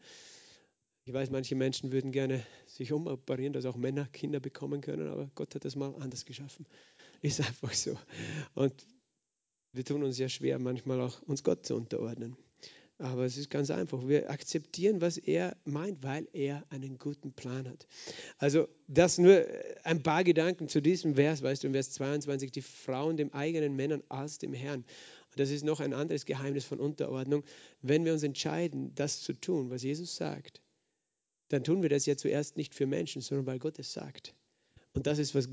[1.04, 5.30] Ich weiß, manche Menschen würden gerne sich umoperieren, dass auch Männer Kinder bekommen können, aber
[5.34, 6.66] Gott hat das mal anders geschaffen.
[7.20, 7.98] Ist einfach so.
[8.54, 8.86] Und
[9.72, 12.36] wir tun uns ja schwer, manchmal auch uns Gott zu unterordnen.
[12.98, 14.08] Aber es ist ganz einfach.
[14.08, 17.86] Wir akzeptieren, was er meint, weil er einen guten Plan hat.
[18.38, 19.46] Also das nur
[19.84, 23.76] ein paar Gedanken zu diesem Vers, weißt du, in Vers 22, die Frauen dem eigenen
[23.76, 24.84] Männern als dem Herrn.
[25.36, 27.44] Das ist noch ein anderes Geheimnis von Unterordnung.
[27.82, 30.60] Wenn wir uns entscheiden, das zu tun, was Jesus sagt,
[31.50, 34.34] dann tun wir das ja zuerst nicht für Menschen, sondern weil Gott es sagt.
[34.92, 35.48] Und das ist, was,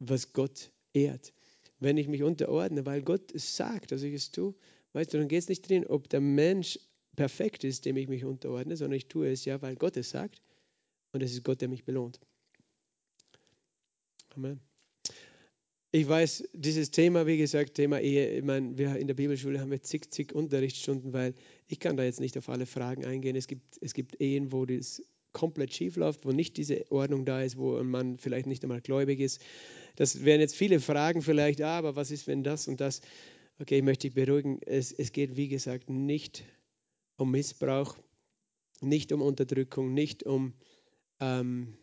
[0.00, 1.32] was Gott ehrt.
[1.78, 4.54] Wenn ich mich unterordne, weil Gott es sagt, dass ich es tue,
[4.92, 6.78] weißt du, dann geht es nicht drin, ob der Mensch
[7.16, 10.40] perfekt ist, dem ich mich unterordne, sondern ich tue es ja, weil Gott es sagt.
[11.12, 12.20] Und es ist Gott, der mich belohnt.
[14.34, 14.60] Amen.
[15.90, 19.70] Ich weiß, dieses Thema, wie gesagt, Thema Ehe, ich meine, wir in der Bibelschule haben
[19.70, 21.34] wir zig, zig Unterrichtsstunden, weil
[21.66, 23.36] ich kann da jetzt nicht auf alle Fragen eingehen.
[23.36, 27.42] Es gibt, es gibt Ehen, wo das komplett schief läuft, wo nicht diese Ordnung da
[27.42, 29.40] ist, wo ein Mann vielleicht nicht einmal gläubig ist.
[29.96, 33.00] Das wären jetzt viele Fragen vielleicht, ja, aber was ist, wenn das und das?
[33.60, 34.60] Okay, ich möchte dich beruhigen.
[34.62, 36.44] Es, es geht, wie gesagt, nicht
[37.16, 37.98] um Missbrauch,
[38.80, 40.54] nicht um Unterdrückung, nicht um
[41.18, 41.76] ähm,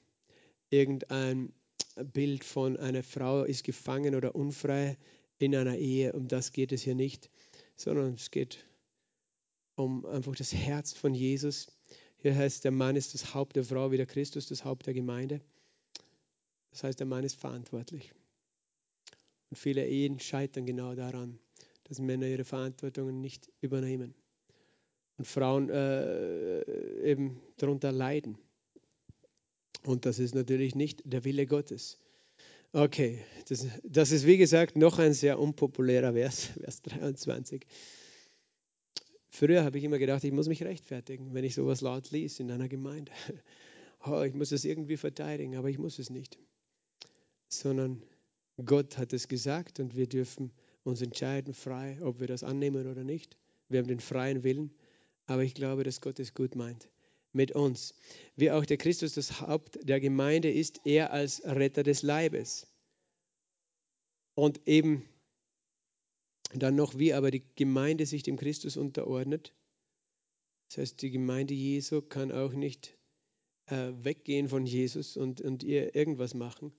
[0.70, 1.52] irgendein
[2.14, 4.98] Bild von einer Frau ist gefangen oder unfrei
[5.38, 6.14] in einer Ehe.
[6.14, 7.30] Um das geht es hier nicht,
[7.76, 8.66] sondern es geht
[9.76, 11.68] um einfach das Herz von Jesus.
[12.16, 14.94] Hier heißt, der Mann ist das Haupt der Frau, wie der Christus das Haupt der
[14.94, 15.42] Gemeinde.
[16.72, 18.14] Das heißt, der Mann ist verantwortlich.
[19.50, 21.38] Und viele Ehen scheitern genau daran,
[21.86, 24.14] dass Männer ihre Verantwortungen nicht übernehmen
[25.18, 26.62] und Frauen äh,
[27.04, 28.38] eben darunter leiden.
[29.86, 32.00] Und das ist natürlich nicht der Wille Gottes.
[32.74, 37.66] Okay, das, das ist wie gesagt noch ein sehr unpopulärer Vers, Vers 23.
[39.30, 42.52] Früher habe ich immer gedacht, ich muss mich rechtfertigen, wenn ich sowas laut liest in
[42.52, 43.12] einer Gemeinde.
[44.08, 46.38] Oh, ich muss es irgendwie verteidigen, aber ich muss es nicht.
[47.50, 48.04] Sondern
[48.64, 50.52] Gott hat es gesagt und wir dürfen
[50.86, 53.38] uns entscheiden frei, ob wir das annehmen oder nicht.
[53.68, 54.72] Wir haben den freien Willen
[55.28, 56.90] aber ich glaube, dass Gott es gut meint
[57.32, 57.96] mit uns.
[58.36, 62.68] Wie auch der Christus das Haupt der Gemeinde ist, er als Retter des Leibes.
[64.36, 65.04] Und eben
[66.54, 69.54] dann noch, wie aber die Gemeinde sich dem Christus unterordnet.
[70.68, 72.98] Das heißt, die Gemeinde Jesu kann auch nicht
[73.68, 76.72] äh, weggehen von Jesus und, und ihr irgendwas machen,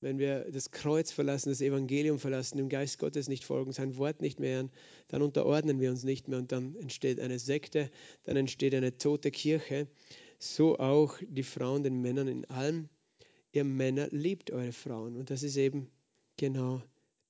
[0.00, 4.20] wenn wir das Kreuz verlassen, das Evangelium verlassen, dem Geist Gottes nicht folgen, sein Wort
[4.20, 4.70] nicht mehr hören,
[5.08, 7.90] dann unterordnen wir uns nicht mehr und dann entsteht eine Sekte,
[8.24, 9.88] dann entsteht eine tote Kirche.
[10.38, 12.88] So auch die Frauen den Männern in allem.
[13.52, 15.90] Ihr Männer liebt eure Frauen und das ist eben
[16.36, 16.82] genau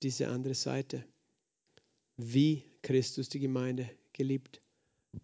[0.03, 1.05] diese andere Seite.
[2.17, 4.61] Wie Christus die Gemeinde geliebt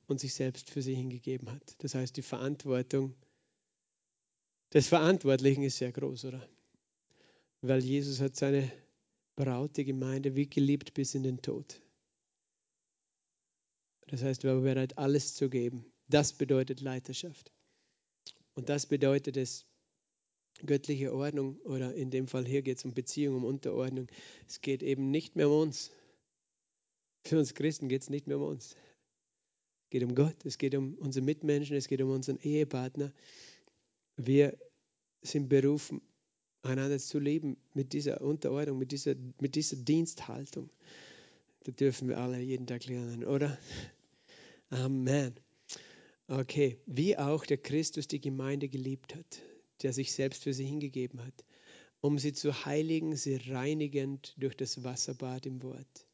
[0.06, 1.74] und sich selbst für sie hingegeben hat.
[1.78, 3.14] Das heißt, die Verantwortung
[4.72, 6.48] des Verantwortlichen ist sehr groß, oder?
[7.66, 8.70] Weil Jesus hat seine
[9.36, 11.80] Braut, die Gemeinde, wie geliebt bis in den Tod.
[14.08, 15.90] Das heißt, wir war bereit, alles zu geben.
[16.06, 17.50] Das bedeutet Leiterschaft.
[18.52, 19.66] Und das bedeutet es,
[20.66, 24.08] göttliche Ordnung oder in dem Fall hier geht es um Beziehung, um Unterordnung.
[24.46, 25.90] Es geht eben nicht mehr um uns.
[27.26, 28.76] Für uns Christen geht es nicht mehr um uns.
[29.84, 33.10] Es geht um Gott, es geht um unsere Mitmenschen, es geht um unseren Ehepartner.
[34.16, 34.58] Wir
[35.22, 36.02] sind berufen,
[36.64, 40.70] einander zu leben mit dieser Unterordnung, mit dieser, mit dieser Diensthaltung.
[41.64, 43.58] Da dürfen wir alle jeden Tag lernen, oder?
[44.70, 45.34] Amen.
[46.26, 49.42] Okay, wie auch der Christus die Gemeinde geliebt hat,
[49.82, 51.44] der sich selbst für sie hingegeben hat,
[52.00, 56.06] um sie zu heiligen, sie reinigend durch das Wasserbad im Wort,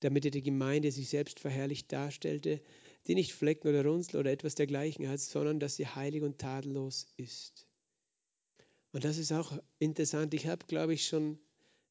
[0.00, 2.60] damit er die Gemeinde sich selbst verherrlicht darstellte,
[3.06, 7.06] die nicht Flecken oder Runzel oder etwas dergleichen hat, sondern dass sie heilig und tadellos
[7.16, 7.66] ist.
[8.94, 10.34] Und das ist auch interessant.
[10.34, 11.40] Ich habe, glaube ich, schon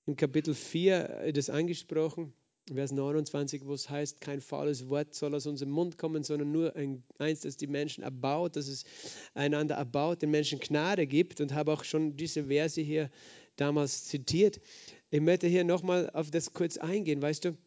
[0.05, 2.33] im Kapitel 4 das angesprochen.
[2.73, 6.77] Vers 29, wo es heißt, kein faules Wort soll aus unserem Mund kommen, sondern nur
[6.77, 8.85] ein, eins, das die Menschen erbaut, dass es
[9.33, 13.11] einander erbaut, den Menschen Gnade gibt und habe auch schon diese Verse hier
[13.57, 14.61] damals zitiert.
[15.09, 17.21] Ich möchte hier nochmal auf das kurz eingehen.
[17.21, 17.57] Weißt du,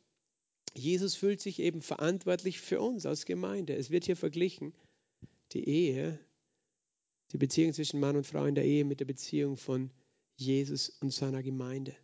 [0.75, 3.77] Jesus fühlt sich eben verantwortlich für uns als Gemeinde.
[3.77, 4.72] Es wird hier verglichen,
[5.53, 6.18] die Ehe,
[7.37, 9.90] die Beziehung zwischen Mann und Frau in der Ehe mit der Beziehung von
[10.37, 11.94] Jesus und seiner Gemeinde.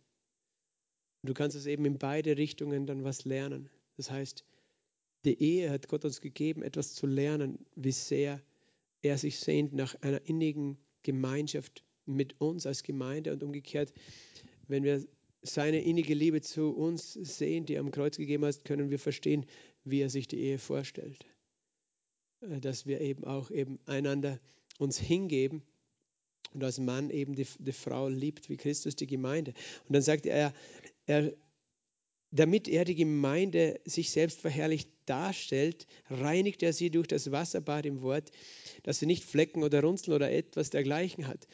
[1.23, 3.71] Und du kannst es eben in beide Richtungen dann was lernen.
[3.97, 4.45] Das heißt,
[5.25, 8.43] die Ehe hat Gott uns gegeben, etwas zu lernen, wie sehr
[9.01, 13.91] er sich sehnt nach einer innigen Gemeinschaft mit uns als Gemeinde und umgekehrt,
[14.67, 15.03] wenn wir
[15.41, 19.47] seine innige Liebe zu uns sehen, die er am Kreuz gegeben hat, können wir verstehen,
[19.83, 21.25] wie er sich die Ehe vorstellt.
[22.41, 24.39] Äh, dass wir eben auch eben einander
[24.79, 25.63] uns hingeben
[26.53, 29.53] und als Mann eben die, die Frau liebt, wie Christus die Gemeinde.
[29.87, 30.53] Und dann sagt er,
[31.05, 31.33] er,
[32.31, 38.01] damit er die Gemeinde sich selbst verherrlicht darstellt, reinigt er sie durch das Wasserbad im
[38.01, 38.31] Wort,
[38.83, 41.47] dass sie nicht Flecken oder Runzeln oder etwas dergleichen hat,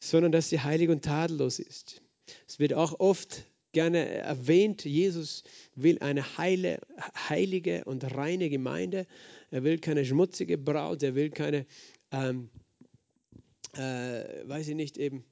[0.00, 2.02] sondern dass sie heilig und tadellos ist.
[2.46, 5.42] Es wird auch oft gerne erwähnt, Jesus
[5.74, 6.80] will eine heile,
[7.28, 9.06] heilige und reine Gemeinde.
[9.50, 11.66] Er will keine schmutzige Braut, er will keine,
[12.14, 12.48] ähm,
[13.74, 15.24] äh, weiß ich nicht, eben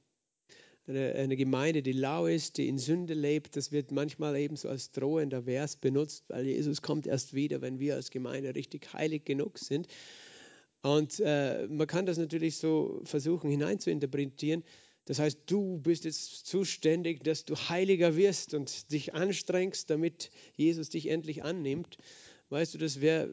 [0.87, 4.69] eine, eine, Gemeinde, die lau ist, die in Sünde lebt, das wird manchmal eben so
[4.69, 9.25] als drohender Vers benutzt, weil Jesus kommt erst wieder, wenn wir als Gemeinde richtig heilig
[9.25, 9.87] genug sind.
[10.83, 14.65] Und äh, man kann das natürlich so versuchen hineinzuinterpretieren.
[15.05, 20.91] Das heißt, du bist jetzt zuständig, dass du heiliger wirst und dich anstrengst, damit Jesus
[20.91, 21.99] dich endlich annimmt.
[22.51, 23.31] Weißt du, das wäre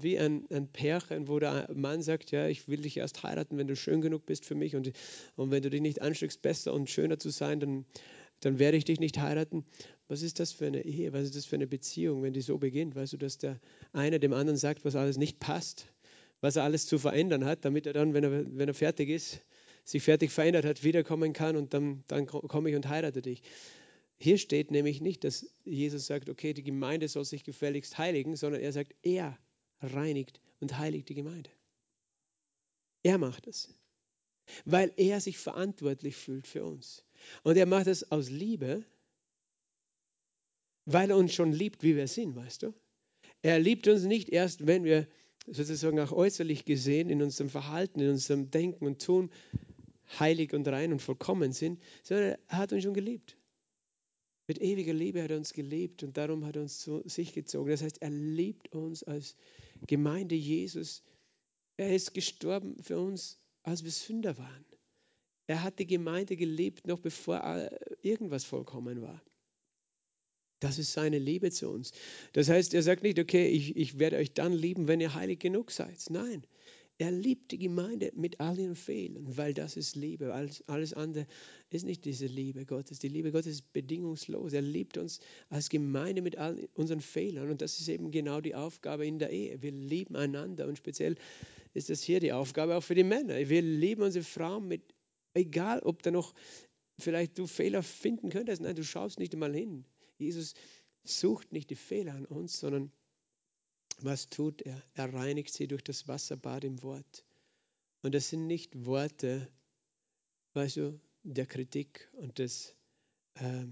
[0.00, 3.68] wie ein, ein Pärchen, wo der Mann sagt, ja, ich will dich erst heiraten, wenn
[3.68, 4.92] du schön genug bist für mich und,
[5.36, 7.84] und wenn du dich nicht anstrengst, besser und schöner zu sein, dann,
[8.40, 9.64] dann werde ich dich nicht heiraten.
[10.08, 11.12] Was ist das für eine Ehe?
[11.12, 12.94] Was ist das für eine Beziehung, wenn die so beginnt?
[12.94, 13.60] Weißt du, dass der
[13.92, 15.86] eine dem anderen sagt, was alles nicht passt,
[16.40, 19.40] was er alles zu verändern hat, damit er dann, wenn er, wenn er fertig ist,
[19.84, 23.42] sich fertig verändert hat, wiederkommen kann und dann, dann komme ich und heirate dich.
[24.16, 28.62] Hier steht nämlich nicht, dass Jesus sagt, okay, die Gemeinde soll sich gefälligst heiligen, sondern
[28.62, 29.36] er sagt, er
[29.86, 31.50] reinigt und heiligt die Gemeinde.
[33.02, 33.74] Er macht es,
[34.64, 37.04] weil er sich verantwortlich fühlt für uns.
[37.42, 38.84] Und er macht es aus Liebe,
[40.86, 42.74] weil er uns schon liebt, wie wir sind, weißt du?
[43.42, 45.06] Er liebt uns nicht erst, wenn wir
[45.46, 49.30] sozusagen auch äußerlich gesehen in unserem Verhalten, in unserem Denken und Tun
[50.18, 53.36] heilig und rein und vollkommen sind, sondern er hat uns schon geliebt.
[54.46, 57.70] Mit ewiger Liebe hat er uns geliebt und darum hat er uns zu sich gezogen.
[57.70, 59.36] Das heißt, er liebt uns als
[59.86, 61.02] Gemeinde Jesus.
[61.76, 64.64] Er ist gestorben für uns, als wir Sünder waren.
[65.46, 67.70] Er hat die Gemeinde geliebt, noch bevor
[68.02, 69.22] irgendwas vollkommen war.
[70.60, 71.92] Das ist seine Liebe zu uns.
[72.32, 75.38] Das heißt, er sagt nicht, okay, ich, ich werde euch dann lieben, wenn ihr heilig
[75.38, 75.98] genug seid.
[76.08, 76.46] Nein,
[76.98, 80.32] er liebt die Gemeinde mit all ihren Fehlern, weil das ist Liebe.
[80.32, 81.26] Alles, alles andere
[81.70, 83.00] ist nicht diese Liebe Gottes.
[83.00, 84.52] Die Liebe Gottes ist bedingungslos.
[84.52, 87.50] Er liebt uns als Gemeinde mit all unseren Fehlern.
[87.50, 89.60] Und das ist eben genau die Aufgabe in der Ehe.
[89.60, 91.16] Wir lieben einander und speziell
[91.72, 93.48] ist das hier die Aufgabe auch für die Männer.
[93.48, 94.94] Wir lieben unsere Frauen mit,
[95.34, 96.32] egal ob da noch
[97.00, 98.62] vielleicht du Fehler finden könntest.
[98.62, 99.84] Nein, du schaust nicht einmal hin.
[100.16, 100.54] Jesus
[101.02, 102.92] sucht nicht die Fehler an uns, sondern
[104.00, 104.82] was tut er?
[104.94, 107.24] Er reinigt sie durch das Wasserbad im Wort.
[108.02, 109.50] Und das sind nicht Worte,
[110.52, 112.76] weißt du, der Kritik und des,
[113.34, 113.64] äh,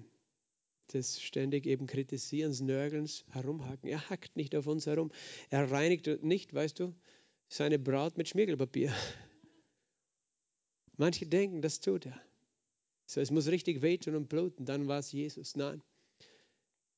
[0.92, 3.88] des ständig eben Kritisierens, Nörgelns, Herumhacken.
[3.88, 5.12] Er hackt nicht auf uns herum.
[5.50, 6.94] Er reinigt nicht, weißt du,
[7.48, 8.92] seine Braut mit Schmirgelpapier.
[10.96, 12.20] Manche denken, das tut er.
[13.06, 15.56] So, es muss richtig wehtun und bluten, dann war es Jesus.
[15.56, 15.82] Nein,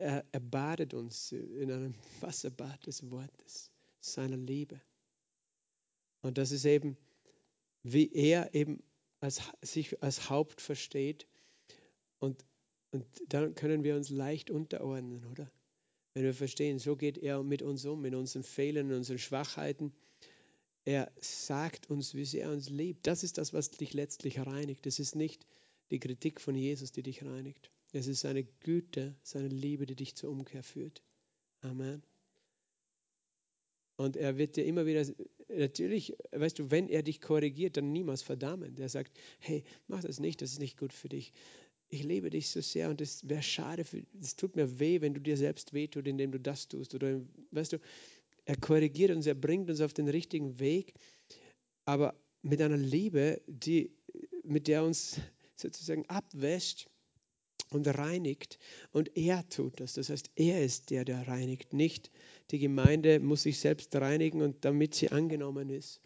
[0.05, 4.81] er, er badet uns in einem Wasserbad des Wortes, seiner Liebe.
[6.21, 6.99] Und das ist eben,
[7.83, 8.83] wie er eben
[9.21, 11.27] als, sich als Haupt versteht.
[12.19, 12.45] Und,
[12.91, 15.51] und dann können wir uns leicht unterordnen, oder?
[16.13, 19.93] Wenn wir verstehen, so geht er mit uns um, in unseren Fehlern, in unseren Schwachheiten.
[20.85, 23.07] Er sagt uns, wie sehr er uns liebt.
[23.07, 24.87] Das ist das, was dich letztlich reinigt.
[24.87, 25.47] Es ist nicht
[25.91, 27.71] die Kritik von Jesus, die dich reinigt.
[27.95, 31.05] Es ist seine Güte, seine Liebe, die dich zur Umkehr führt.
[31.61, 32.03] Amen.
[33.97, 35.07] Und er wird dir immer wieder,
[35.49, 38.75] natürlich, weißt du, wenn er dich korrigiert, dann niemals verdammen.
[38.75, 41.33] Der sagt, hey, mach das nicht, das ist nicht gut für dich.
[41.89, 43.85] Ich liebe dich so sehr und es wäre schade,
[44.21, 46.97] es tut mir weh, wenn du dir selbst wehtut, indem du das tust.
[46.97, 47.21] Oder,
[47.53, 47.79] weißt du,
[48.45, 50.95] er korrigiert uns, er bringt uns auf den richtigen Weg,
[51.85, 53.93] aber mit einer Liebe, die,
[54.43, 55.21] mit der uns
[55.55, 56.89] sozusagen abwäscht
[57.71, 58.59] und reinigt.
[58.93, 59.95] Und er tut das.
[59.95, 61.73] Das heißt, er ist der, der reinigt.
[61.73, 62.11] Nicht
[62.51, 66.01] die Gemeinde muss sich selbst reinigen und damit sie angenommen ist,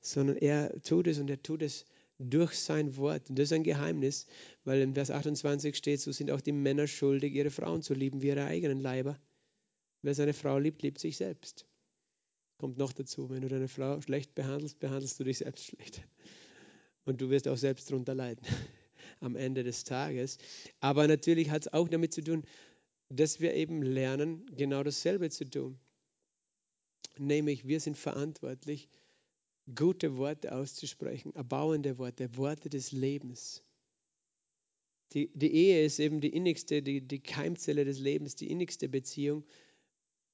[0.00, 1.84] sondern er tut es und er tut es
[2.18, 3.28] durch sein Wort.
[3.28, 4.26] Und das ist ein Geheimnis,
[4.64, 8.22] weil in Vers 28 steht, so sind auch die Männer schuldig, ihre Frauen zu lieben
[8.22, 9.18] wie ihre eigenen Leiber.
[10.02, 11.66] Wer seine Frau liebt, liebt sich selbst.
[12.58, 16.02] Kommt noch dazu, wenn du deine Frau schlecht behandelst, behandelst du dich selbst schlecht.
[17.04, 18.46] Und du wirst auch selbst darunter leiden
[19.20, 20.38] am Ende des Tages.
[20.80, 22.44] Aber natürlich hat es auch damit zu tun,
[23.08, 25.78] dass wir eben lernen, genau dasselbe zu tun.
[27.18, 28.88] Nämlich, wir sind verantwortlich,
[29.74, 33.62] gute Worte auszusprechen, erbauende Worte, Worte des Lebens.
[35.12, 39.44] Die, die Ehe ist eben die innigste, die, die Keimzelle des Lebens, die innigste Beziehung.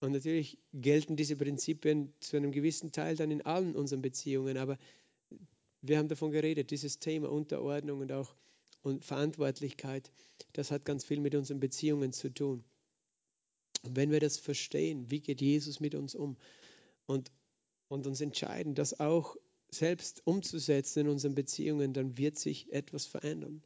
[0.01, 4.57] Und natürlich gelten diese Prinzipien zu einem gewissen Teil dann in allen unseren Beziehungen.
[4.57, 4.79] Aber
[5.83, 8.35] wir haben davon geredet, dieses Thema Unterordnung und auch
[8.83, 10.11] und Verantwortlichkeit,
[10.53, 12.65] das hat ganz viel mit unseren Beziehungen zu tun.
[13.83, 16.37] Und wenn wir das verstehen, wie geht Jesus mit uns um
[17.07, 17.33] und,
[17.89, 19.37] und uns entscheiden, das auch
[19.71, 23.63] selbst umzusetzen in unseren Beziehungen, dann wird sich etwas verändern.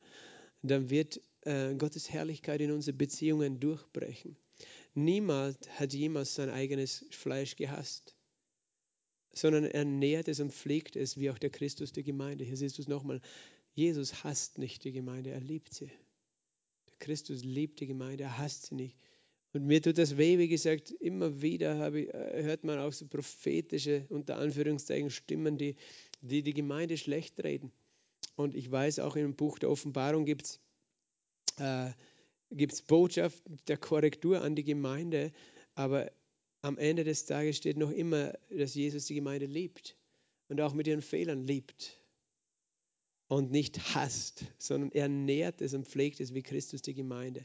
[0.63, 4.37] Dann wird äh, Gottes Herrlichkeit in unsere Beziehungen durchbrechen.
[4.95, 8.17] Niemand hat jemals sein eigenes Fleisch gehasst,
[9.33, 12.45] sondern er nährt es und pflegt es, wie auch der Christus der Gemeinde.
[12.45, 13.21] Hier siehst du es nochmal.
[13.77, 15.91] Jesus hasst nicht die Gemeinde, er liebt sie.
[16.89, 18.97] Der Christus liebt die Gemeinde, er hasst sie nicht.
[19.53, 23.07] Und mir tut das weh, wie gesagt, immer wieder ich, äh, hört man auch so
[23.07, 25.77] prophetische, unter Anführungszeichen, Stimmen, die
[26.23, 27.71] die, die Gemeinde schlecht reden.
[28.35, 30.61] Und ich weiß, auch im Buch der Offenbarung gibt es
[31.59, 31.91] äh,
[32.51, 32.83] gibt's
[33.69, 35.33] der Korrektur an die Gemeinde,
[35.75, 36.11] aber
[36.63, 39.97] am Ende des Tages steht noch immer, dass Jesus die Gemeinde liebt
[40.49, 42.01] und auch mit ihren Fehlern liebt
[43.29, 47.45] und nicht hasst, sondern er nährt es und pflegt es wie Christus die Gemeinde.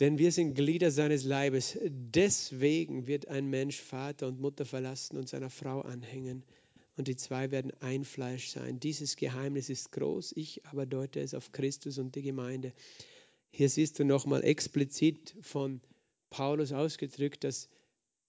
[0.00, 1.78] Denn wir sind Glieder seines Leibes.
[1.84, 6.44] Deswegen wird ein Mensch Vater und Mutter verlassen und seiner Frau anhängen.
[6.96, 8.80] Und die zwei werden ein Fleisch sein.
[8.80, 10.32] Dieses Geheimnis ist groß.
[10.36, 12.72] Ich aber deute es auf Christus und die Gemeinde.
[13.50, 15.80] Hier siehst du nochmal explizit von
[16.30, 17.68] Paulus ausgedrückt, dass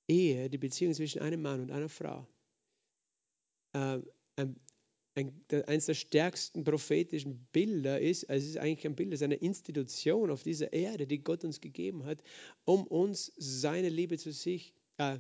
[0.08, 2.28] Ehe, die Beziehung zwischen einem Mann und einer Frau,
[3.72, 4.00] äh,
[4.36, 4.56] ein
[5.16, 5.32] ein,
[5.68, 9.36] eines der stärksten prophetischen Bilder ist, also es ist eigentlich ein Bild, es ist eine
[9.36, 12.24] Institution auf dieser Erde, die Gott uns gegeben hat,
[12.66, 15.20] um uns seine Liebe zu sich, äh,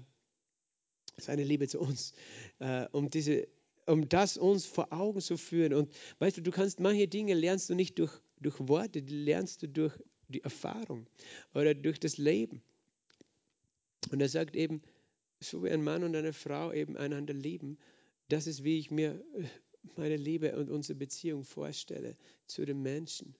[1.17, 2.13] seine Liebe zu uns,
[2.59, 3.47] äh, um diese,
[3.85, 5.73] um das uns vor Augen zu führen.
[5.73, 9.61] Und weißt du, du kannst manche Dinge lernst du nicht durch, durch Worte, die lernst
[9.61, 9.93] du durch
[10.27, 11.05] die Erfahrung
[11.53, 12.63] oder durch das Leben.
[14.11, 14.81] Und er sagt eben,
[15.39, 17.77] so wie ein Mann und eine Frau eben einander lieben,
[18.29, 19.43] das ist, wie ich mir äh,
[19.95, 22.15] meine Liebe und unsere Beziehung vorstelle
[22.47, 23.35] zu den Menschen.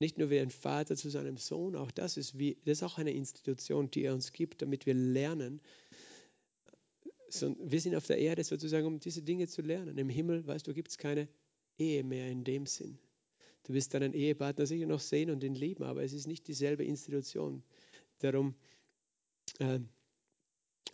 [0.00, 2.98] Nicht nur wie ein Vater zu seinem Sohn, auch das ist, wie, das ist auch
[2.98, 5.60] eine Institution, die er uns gibt, damit wir lernen.
[7.58, 9.98] wir sind auf der Erde sozusagen, um diese Dinge zu lernen.
[9.98, 11.28] Im Himmel, weißt du, gibt es keine
[11.78, 12.98] Ehe mehr in dem Sinn.
[13.64, 16.84] Du wirst deinen Ehepartner sicher noch sehen und ihn lieben, aber es ist nicht dieselbe
[16.84, 17.62] Institution.
[18.20, 18.54] Darum,
[19.58, 19.80] äh,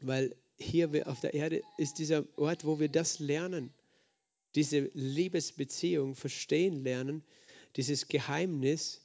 [0.01, 3.73] weil hier auf der Erde ist dieser Ort, wo wir das lernen
[4.55, 7.23] diese Liebesbeziehung verstehen lernen,
[7.77, 9.01] dieses Geheimnis,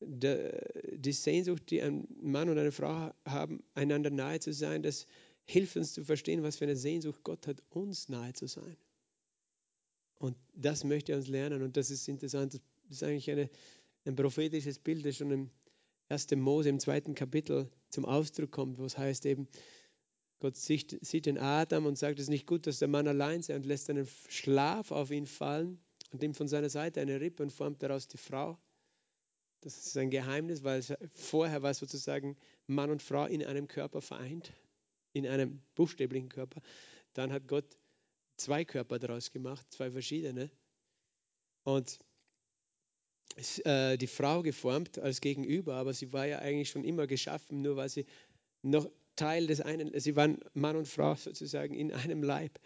[0.00, 5.06] die Sehnsucht, die ein Mann und eine Frau haben, einander nahe zu sein, das
[5.44, 8.76] hilft uns zu verstehen, was für eine Sehnsucht Gott hat, uns nahe zu sein.
[10.18, 12.54] Und das möchte er uns lernen und das ist interessant.
[12.54, 13.50] Das ist eigentlich eine,
[14.04, 15.50] ein prophetisches Bild, das schon im
[16.08, 16.30] 1.
[16.36, 19.48] Mose im zweiten Kapitel zum Ausdruck kommt, wo es heißt eben,
[20.42, 23.44] Gott sieht, sieht den Adam und sagt, es ist nicht gut, dass der Mann allein
[23.44, 25.80] sei und lässt einen Schlaf auf ihn fallen
[26.10, 28.58] und nimmt von seiner Seite eine Rippe und formt daraus die Frau.
[29.60, 30.82] Das ist ein Geheimnis, weil
[31.14, 32.36] vorher war sozusagen
[32.66, 34.52] Mann und Frau in einem Körper vereint,
[35.12, 36.60] in einem buchstäblichen Körper.
[37.12, 37.78] Dann hat Gott
[38.36, 40.50] zwei Körper daraus gemacht, zwei verschiedene.
[41.62, 42.00] Und
[43.62, 47.76] äh, die Frau geformt als Gegenüber, aber sie war ja eigentlich schon immer geschaffen, nur
[47.76, 48.06] weil sie
[48.62, 52.58] noch Teil des einen, sie waren Mann und Frau sozusagen in einem Leib.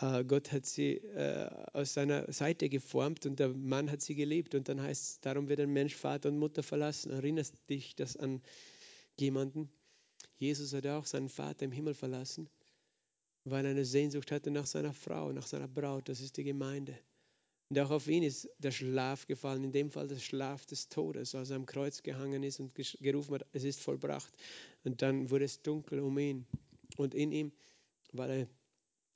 [0.00, 4.54] Äh, Gott hat sie äh, aus seiner Seite geformt und der Mann hat sie geliebt.
[4.54, 7.10] Und dann heißt es, darum wird ein Mensch Vater und Mutter verlassen.
[7.10, 8.42] Erinnerst dich das an
[9.18, 9.70] jemanden?
[10.36, 12.48] Jesus hat auch seinen Vater im Himmel verlassen,
[13.44, 16.08] weil er eine Sehnsucht hatte nach seiner Frau, nach seiner Braut.
[16.08, 16.98] Das ist die Gemeinde.
[17.70, 21.34] Und auch auf ihn ist der Schlaf gefallen, in dem Fall der Schlaf des Todes,
[21.34, 24.32] als er am Kreuz gehangen ist und gerufen hat, es ist vollbracht.
[24.84, 26.46] Und dann wurde es dunkel um ihn
[26.96, 27.52] und in ihm,
[28.12, 28.48] weil er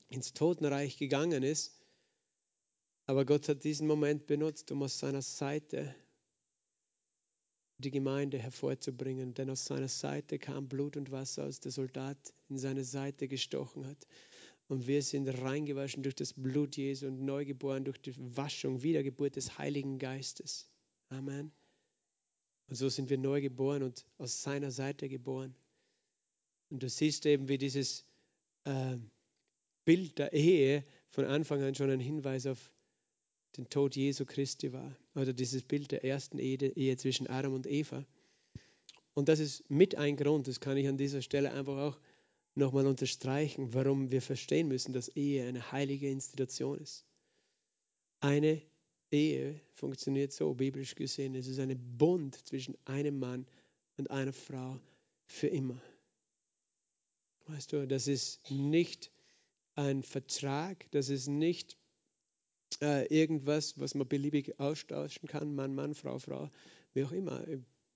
[0.09, 1.73] ins Totenreich gegangen ist.
[3.07, 5.95] Aber Gott hat diesen Moment benutzt, um aus seiner Seite
[7.79, 9.35] die Gemeinde hervorzubringen.
[9.35, 12.19] Denn aus seiner Seite kam Blut und Wasser, als der Soldat
[12.49, 14.07] in seine Seite gestochen hat.
[14.69, 19.59] Und wir sind reingewaschen durch das Blut Jesu und neugeboren durch die Waschung, Wiedergeburt des
[19.59, 20.71] Heiligen Geistes.
[21.09, 21.51] Amen.
[22.69, 25.55] Und so sind wir neu geboren und aus seiner Seite geboren.
[26.69, 28.05] Und du siehst eben, wie dieses
[28.65, 28.99] äh,
[29.87, 32.71] Bild der Ehe von Anfang an schon ein Hinweis auf
[33.57, 34.95] den Tod Jesu Christi war.
[35.15, 38.05] Oder dieses Bild der ersten Ehe, Ehe zwischen Adam und Eva.
[39.15, 41.99] Und das ist mit ein Grund, das kann ich an dieser Stelle einfach auch
[42.59, 47.05] nochmal unterstreichen, warum wir verstehen müssen, dass Ehe eine heilige Institution ist.
[48.21, 48.61] Eine
[49.11, 51.35] Ehe funktioniert so, biblisch gesehen.
[51.35, 53.47] Es ist ein Bund zwischen einem Mann
[53.97, 54.79] und einer Frau
[55.27, 55.81] für immer.
[57.47, 59.11] Weißt du, das ist nicht
[59.75, 61.79] ein Vertrag, das ist nicht
[62.83, 66.51] äh, irgendwas, was man beliebig austauschen kann, Mann, Mann, Frau, Frau,
[66.93, 67.43] wie auch immer.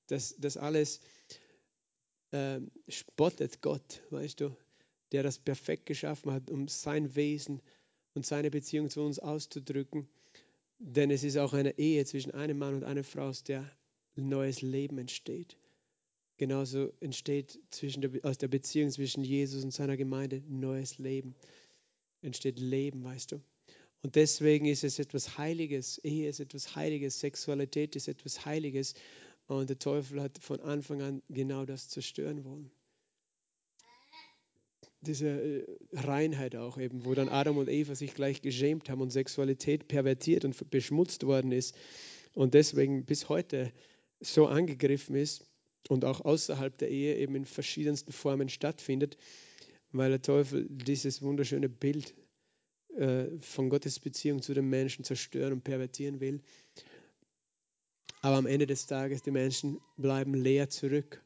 [0.07, 1.01] Das, das alles
[2.33, 4.57] äh, spottet Gott, weißt du,
[5.13, 7.63] der das perfekt geschaffen hat, um sein Wesen
[8.15, 10.09] und seine Beziehung zu uns auszudrücken.
[10.79, 13.71] Denn es ist auch eine Ehe zwischen einem Mann und einer Frau, aus der
[14.17, 15.57] neues Leben entsteht.
[16.37, 21.35] Genauso entsteht der, aus der Beziehung zwischen Jesus und seiner Gemeinde ein neues Leben.
[22.21, 23.41] Entsteht Leben, weißt du.
[24.03, 25.99] Und deswegen ist es etwas Heiliges.
[25.99, 27.21] Ehe ist etwas Heiliges.
[27.21, 28.95] Sexualität ist etwas Heiliges.
[29.47, 32.71] Und der Teufel hat von Anfang an genau das zerstören wollen.
[35.01, 39.11] Diese äh, Reinheit auch eben, wo dann Adam und Eva sich gleich geschämt haben und
[39.11, 41.77] Sexualität pervertiert und beschmutzt worden ist
[42.35, 43.73] und deswegen bis heute
[44.21, 45.45] so angegriffen ist
[45.89, 49.17] und auch außerhalb der Ehe eben in verschiedensten Formen stattfindet,
[49.91, 52.15] weil der Teufel dieses wunderschöne Bild
[52.97, 56.43] äh, von Gottes Beziehung zu den Menschen zerstören und pervertieren will.
[58.25, 61.25] Aber am Ende des Tages, die Menschen bleiben leer zurück,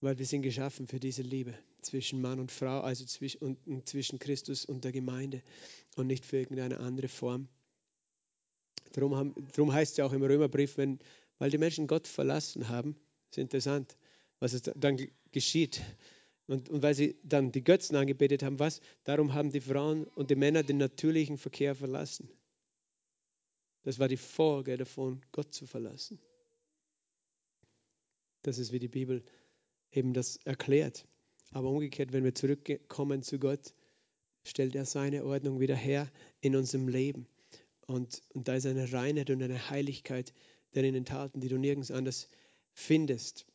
[0.00, 4.20] weil wir sind geschaffen für diese Liebe zwischen Mann und Frau, also zwischen, und, zwischen
[4.20, 5.42] Christus und der Gemeinde
[5.96, 7.48] und nicht für irgendeine andere Form.
[8.92, 11.00] Darum, haben, darum heißt es ja auch im Römerbrief, wenn,
[11.38, 12.94] weil die Menschen Gott verlassen haben,
[13.30, 13.96] ist interessant,
[14.38, 14.98] was dann
[15.32, 15.82] geschieht.
[16.46, 18.80] Und, und weil sie dann die Götzen angebetet haben, was?
[19.02, 22.28] Darum haben die Frauen und die Männer den natürlichen Verkehr verlassen.
[23.82, 26.18] Das war die Folge davon, Gott zu verlassen.
[28.42, 29.24] Das ist, wie die Bibel
[29.90, 31.06] eben das erklärt.
[31.50, 33.74] Aber umgekehrt, wenn wir zurückkommen zu Gott,
[34.44, 36.10] stellt er seine Ordnung wieder her
[36.40, 37.26] in unserem Leben.
[37.86, 40.32] Und, und da ist eine Reinheit und eine Heiligkeit
[40.72, 42.28] darin enthalten, die du nirgends anders
[42.72, 43.46] findest.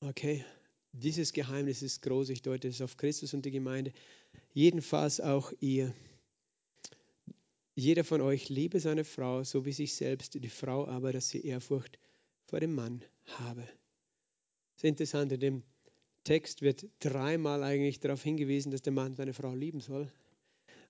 [0.00, 0.44] Okay,
[0.92, 2.30] dieses Geheimnis ist groß.
[2.30, 3.92] Ich deute es auf Christus und die Gemeinde.
[4.52, 5.94] Jedenfalls auch ihr.
[7.80, 11.40] Jeder von euch liebe seine Frau, so wie sich selbst, die Frau aber, dass sie
[11.46, 11.98] Ehrfurcht
[12.44, 13.62] vor dem Mann habe.
[13.62, 15.62] Das ist interessant, in dem
[16.22, 20.12] Text wird dreimal eigentlich darauf hingewiesen, dass der Mann seine Frau lieben soll.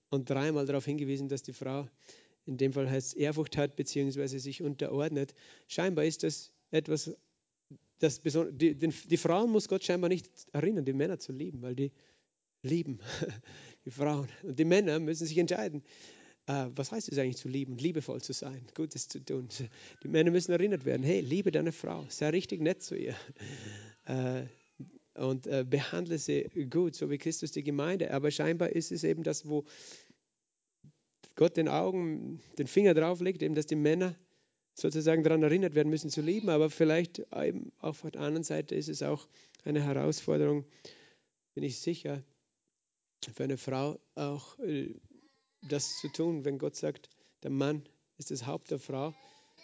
[0.09, 1.87] Und dreimal darauf hingewiesen, dass die Frau,
[2.45, 5.33] in dem Fall heißt Ehrfurcht hat, beziehungsweise sich unterordnet.
[5.69, 7.15] Scheinbar ist das etwas,
[7.99, 11.93] das die, die Frauen muss Gott scheinbar nicht erinnern, die Männer zu lieben, weil die
[12.63, 12.99] lieben
[13.85, 14.27] die Frauen.
[14.43, 15.83] Und die Männer müssen sich entscheiden,
[16.51, 19.47] äh, was heißt es eigentlich zu lieben, liebevoll zu sein, Gutes zu tun.
[20.03, 23.15] Die Männer müssen erinnert werden, hey, liebe deine Frau, sei richtig nett zu ihr
[24.05, 24.43] äh,
[25.15, 28.13] und äh, behandle sie gut, so wie Christus die Gemeinde.
[28.13, 29.65] Aber scheinbar ist es eben das, wo
[31.35, 34.15] Gott den Augen, den Finger drauf legt, eben, dass die Männer
[34.73, 38.89] sozusagen daran erinnert werden müssen zu lieben, aber vielleicht eben auf der anderen Seite ist
[38.89, 39.27] es auch
[39.63, 40.65] eine Herausforderung,
[41.53, 42.23] bin ich sicher,
[43.35, 44.95] für eine Frau auch äh,
[45.61, 47.09] das zu tun, wenn Gott sagt,
[47.43, 47.87] der Mann
[48.17, 49.13] ist das Haupt der Frau,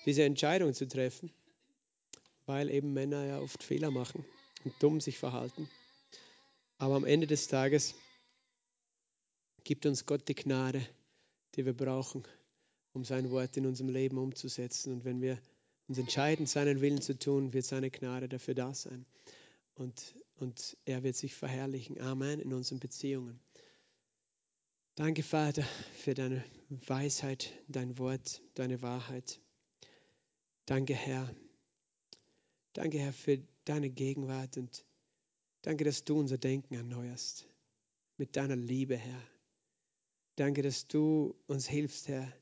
[0.05, 1.31] diese Entscheidung zu treffen,
[2.45, 4.25] weil eben Männer ja oft Fehler machen
[4.63, 5.69] und dumm sich verhalten.
[6.77, 7.95] Aber am Ende des Tages
[9.63, 10.85] gibt uns Gott die Gnade,
[11.55, 12.23] die wir brauchen,
[12.93, 14.93] um sein Wort in unserem Leben umzusetzen.
[14.93, 15.39] Und wenn wir
[15.87, 19.05] uns entscheiden, seinen Willen zu tun, wird seine Gnade dafür da sein.
[19.75, 21.99] Und, und er wird sich verherrlichen.
[21.99, 23.39] Amen in unseren Beziehungen.
[24.97, 25.61] Danke, Vater,
[25.99, 26.43] für deine
[26.87, 29.39] Weisheit, dein Wort, deine Wahrheit.
[30.65, 31.29] Danke, Herr.
[32.73, 34.83] Danke, Herr, für deine Gegenwart und
[35.61, 37.45] danke, dass du unser Denken erneuerst
[38.17, 39.21] mit deiner Liebe, Herr.
[40.35, 42.33] Danke, dass du uns hilfst, Herr,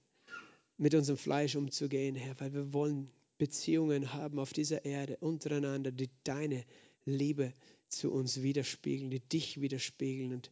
[0.77, 6.09] mit unserem Fleisch umzugehen, Herr, weil wir wollen Beziehungen haben auf dieser Erde untereinander, die
[6.23, 6.63] deine
[7.03, 7.51] Liebe
[7.89, 10.51] zu uns widerspiegeln, die dich widerspiegeln und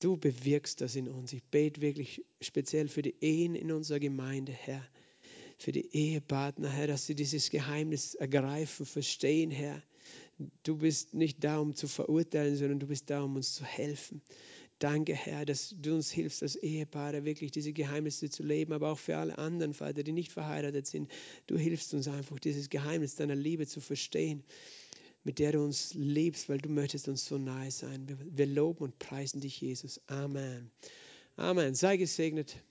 [0.00, 1.34] Du bewirkst das in uns.
[1.34, 4.82] Ich bete wirklich speziell für die Ehen in unserer Gemeinde, Herr.
[5.58, 9.82] Für die Ehepartner, Herr, dass sie dieses Geheimnis ergreifen, verstehen, Herr.
[10.62, 14.22] Du bist nicht da, um zu verurteilen, sondern du bist da, um uns zu helfen.
[14.78, 18.98] Danke, Herr, dass du uns hilfst, als Ehepaare wirklich diese Geheimnisse zu leben, aber auch
[18.98, 21.10] für alle anderen, Vater, die nicht verheiratet sind.
[21.46, 24.42] Du hilfst uns einfach, dieses Geheimnis deiner Liebe zu verstehen
[25.24, 28.06] mit der du uns liebst, weil du möchtest uns so nahe sein.
[28.08, 30.00] Wir, loben und preisen dich, Jesus.
[30.06, 30.70] Amen.
[31.36, 31.74] Amen.
[31.74, 32.62] Sei gesegnet.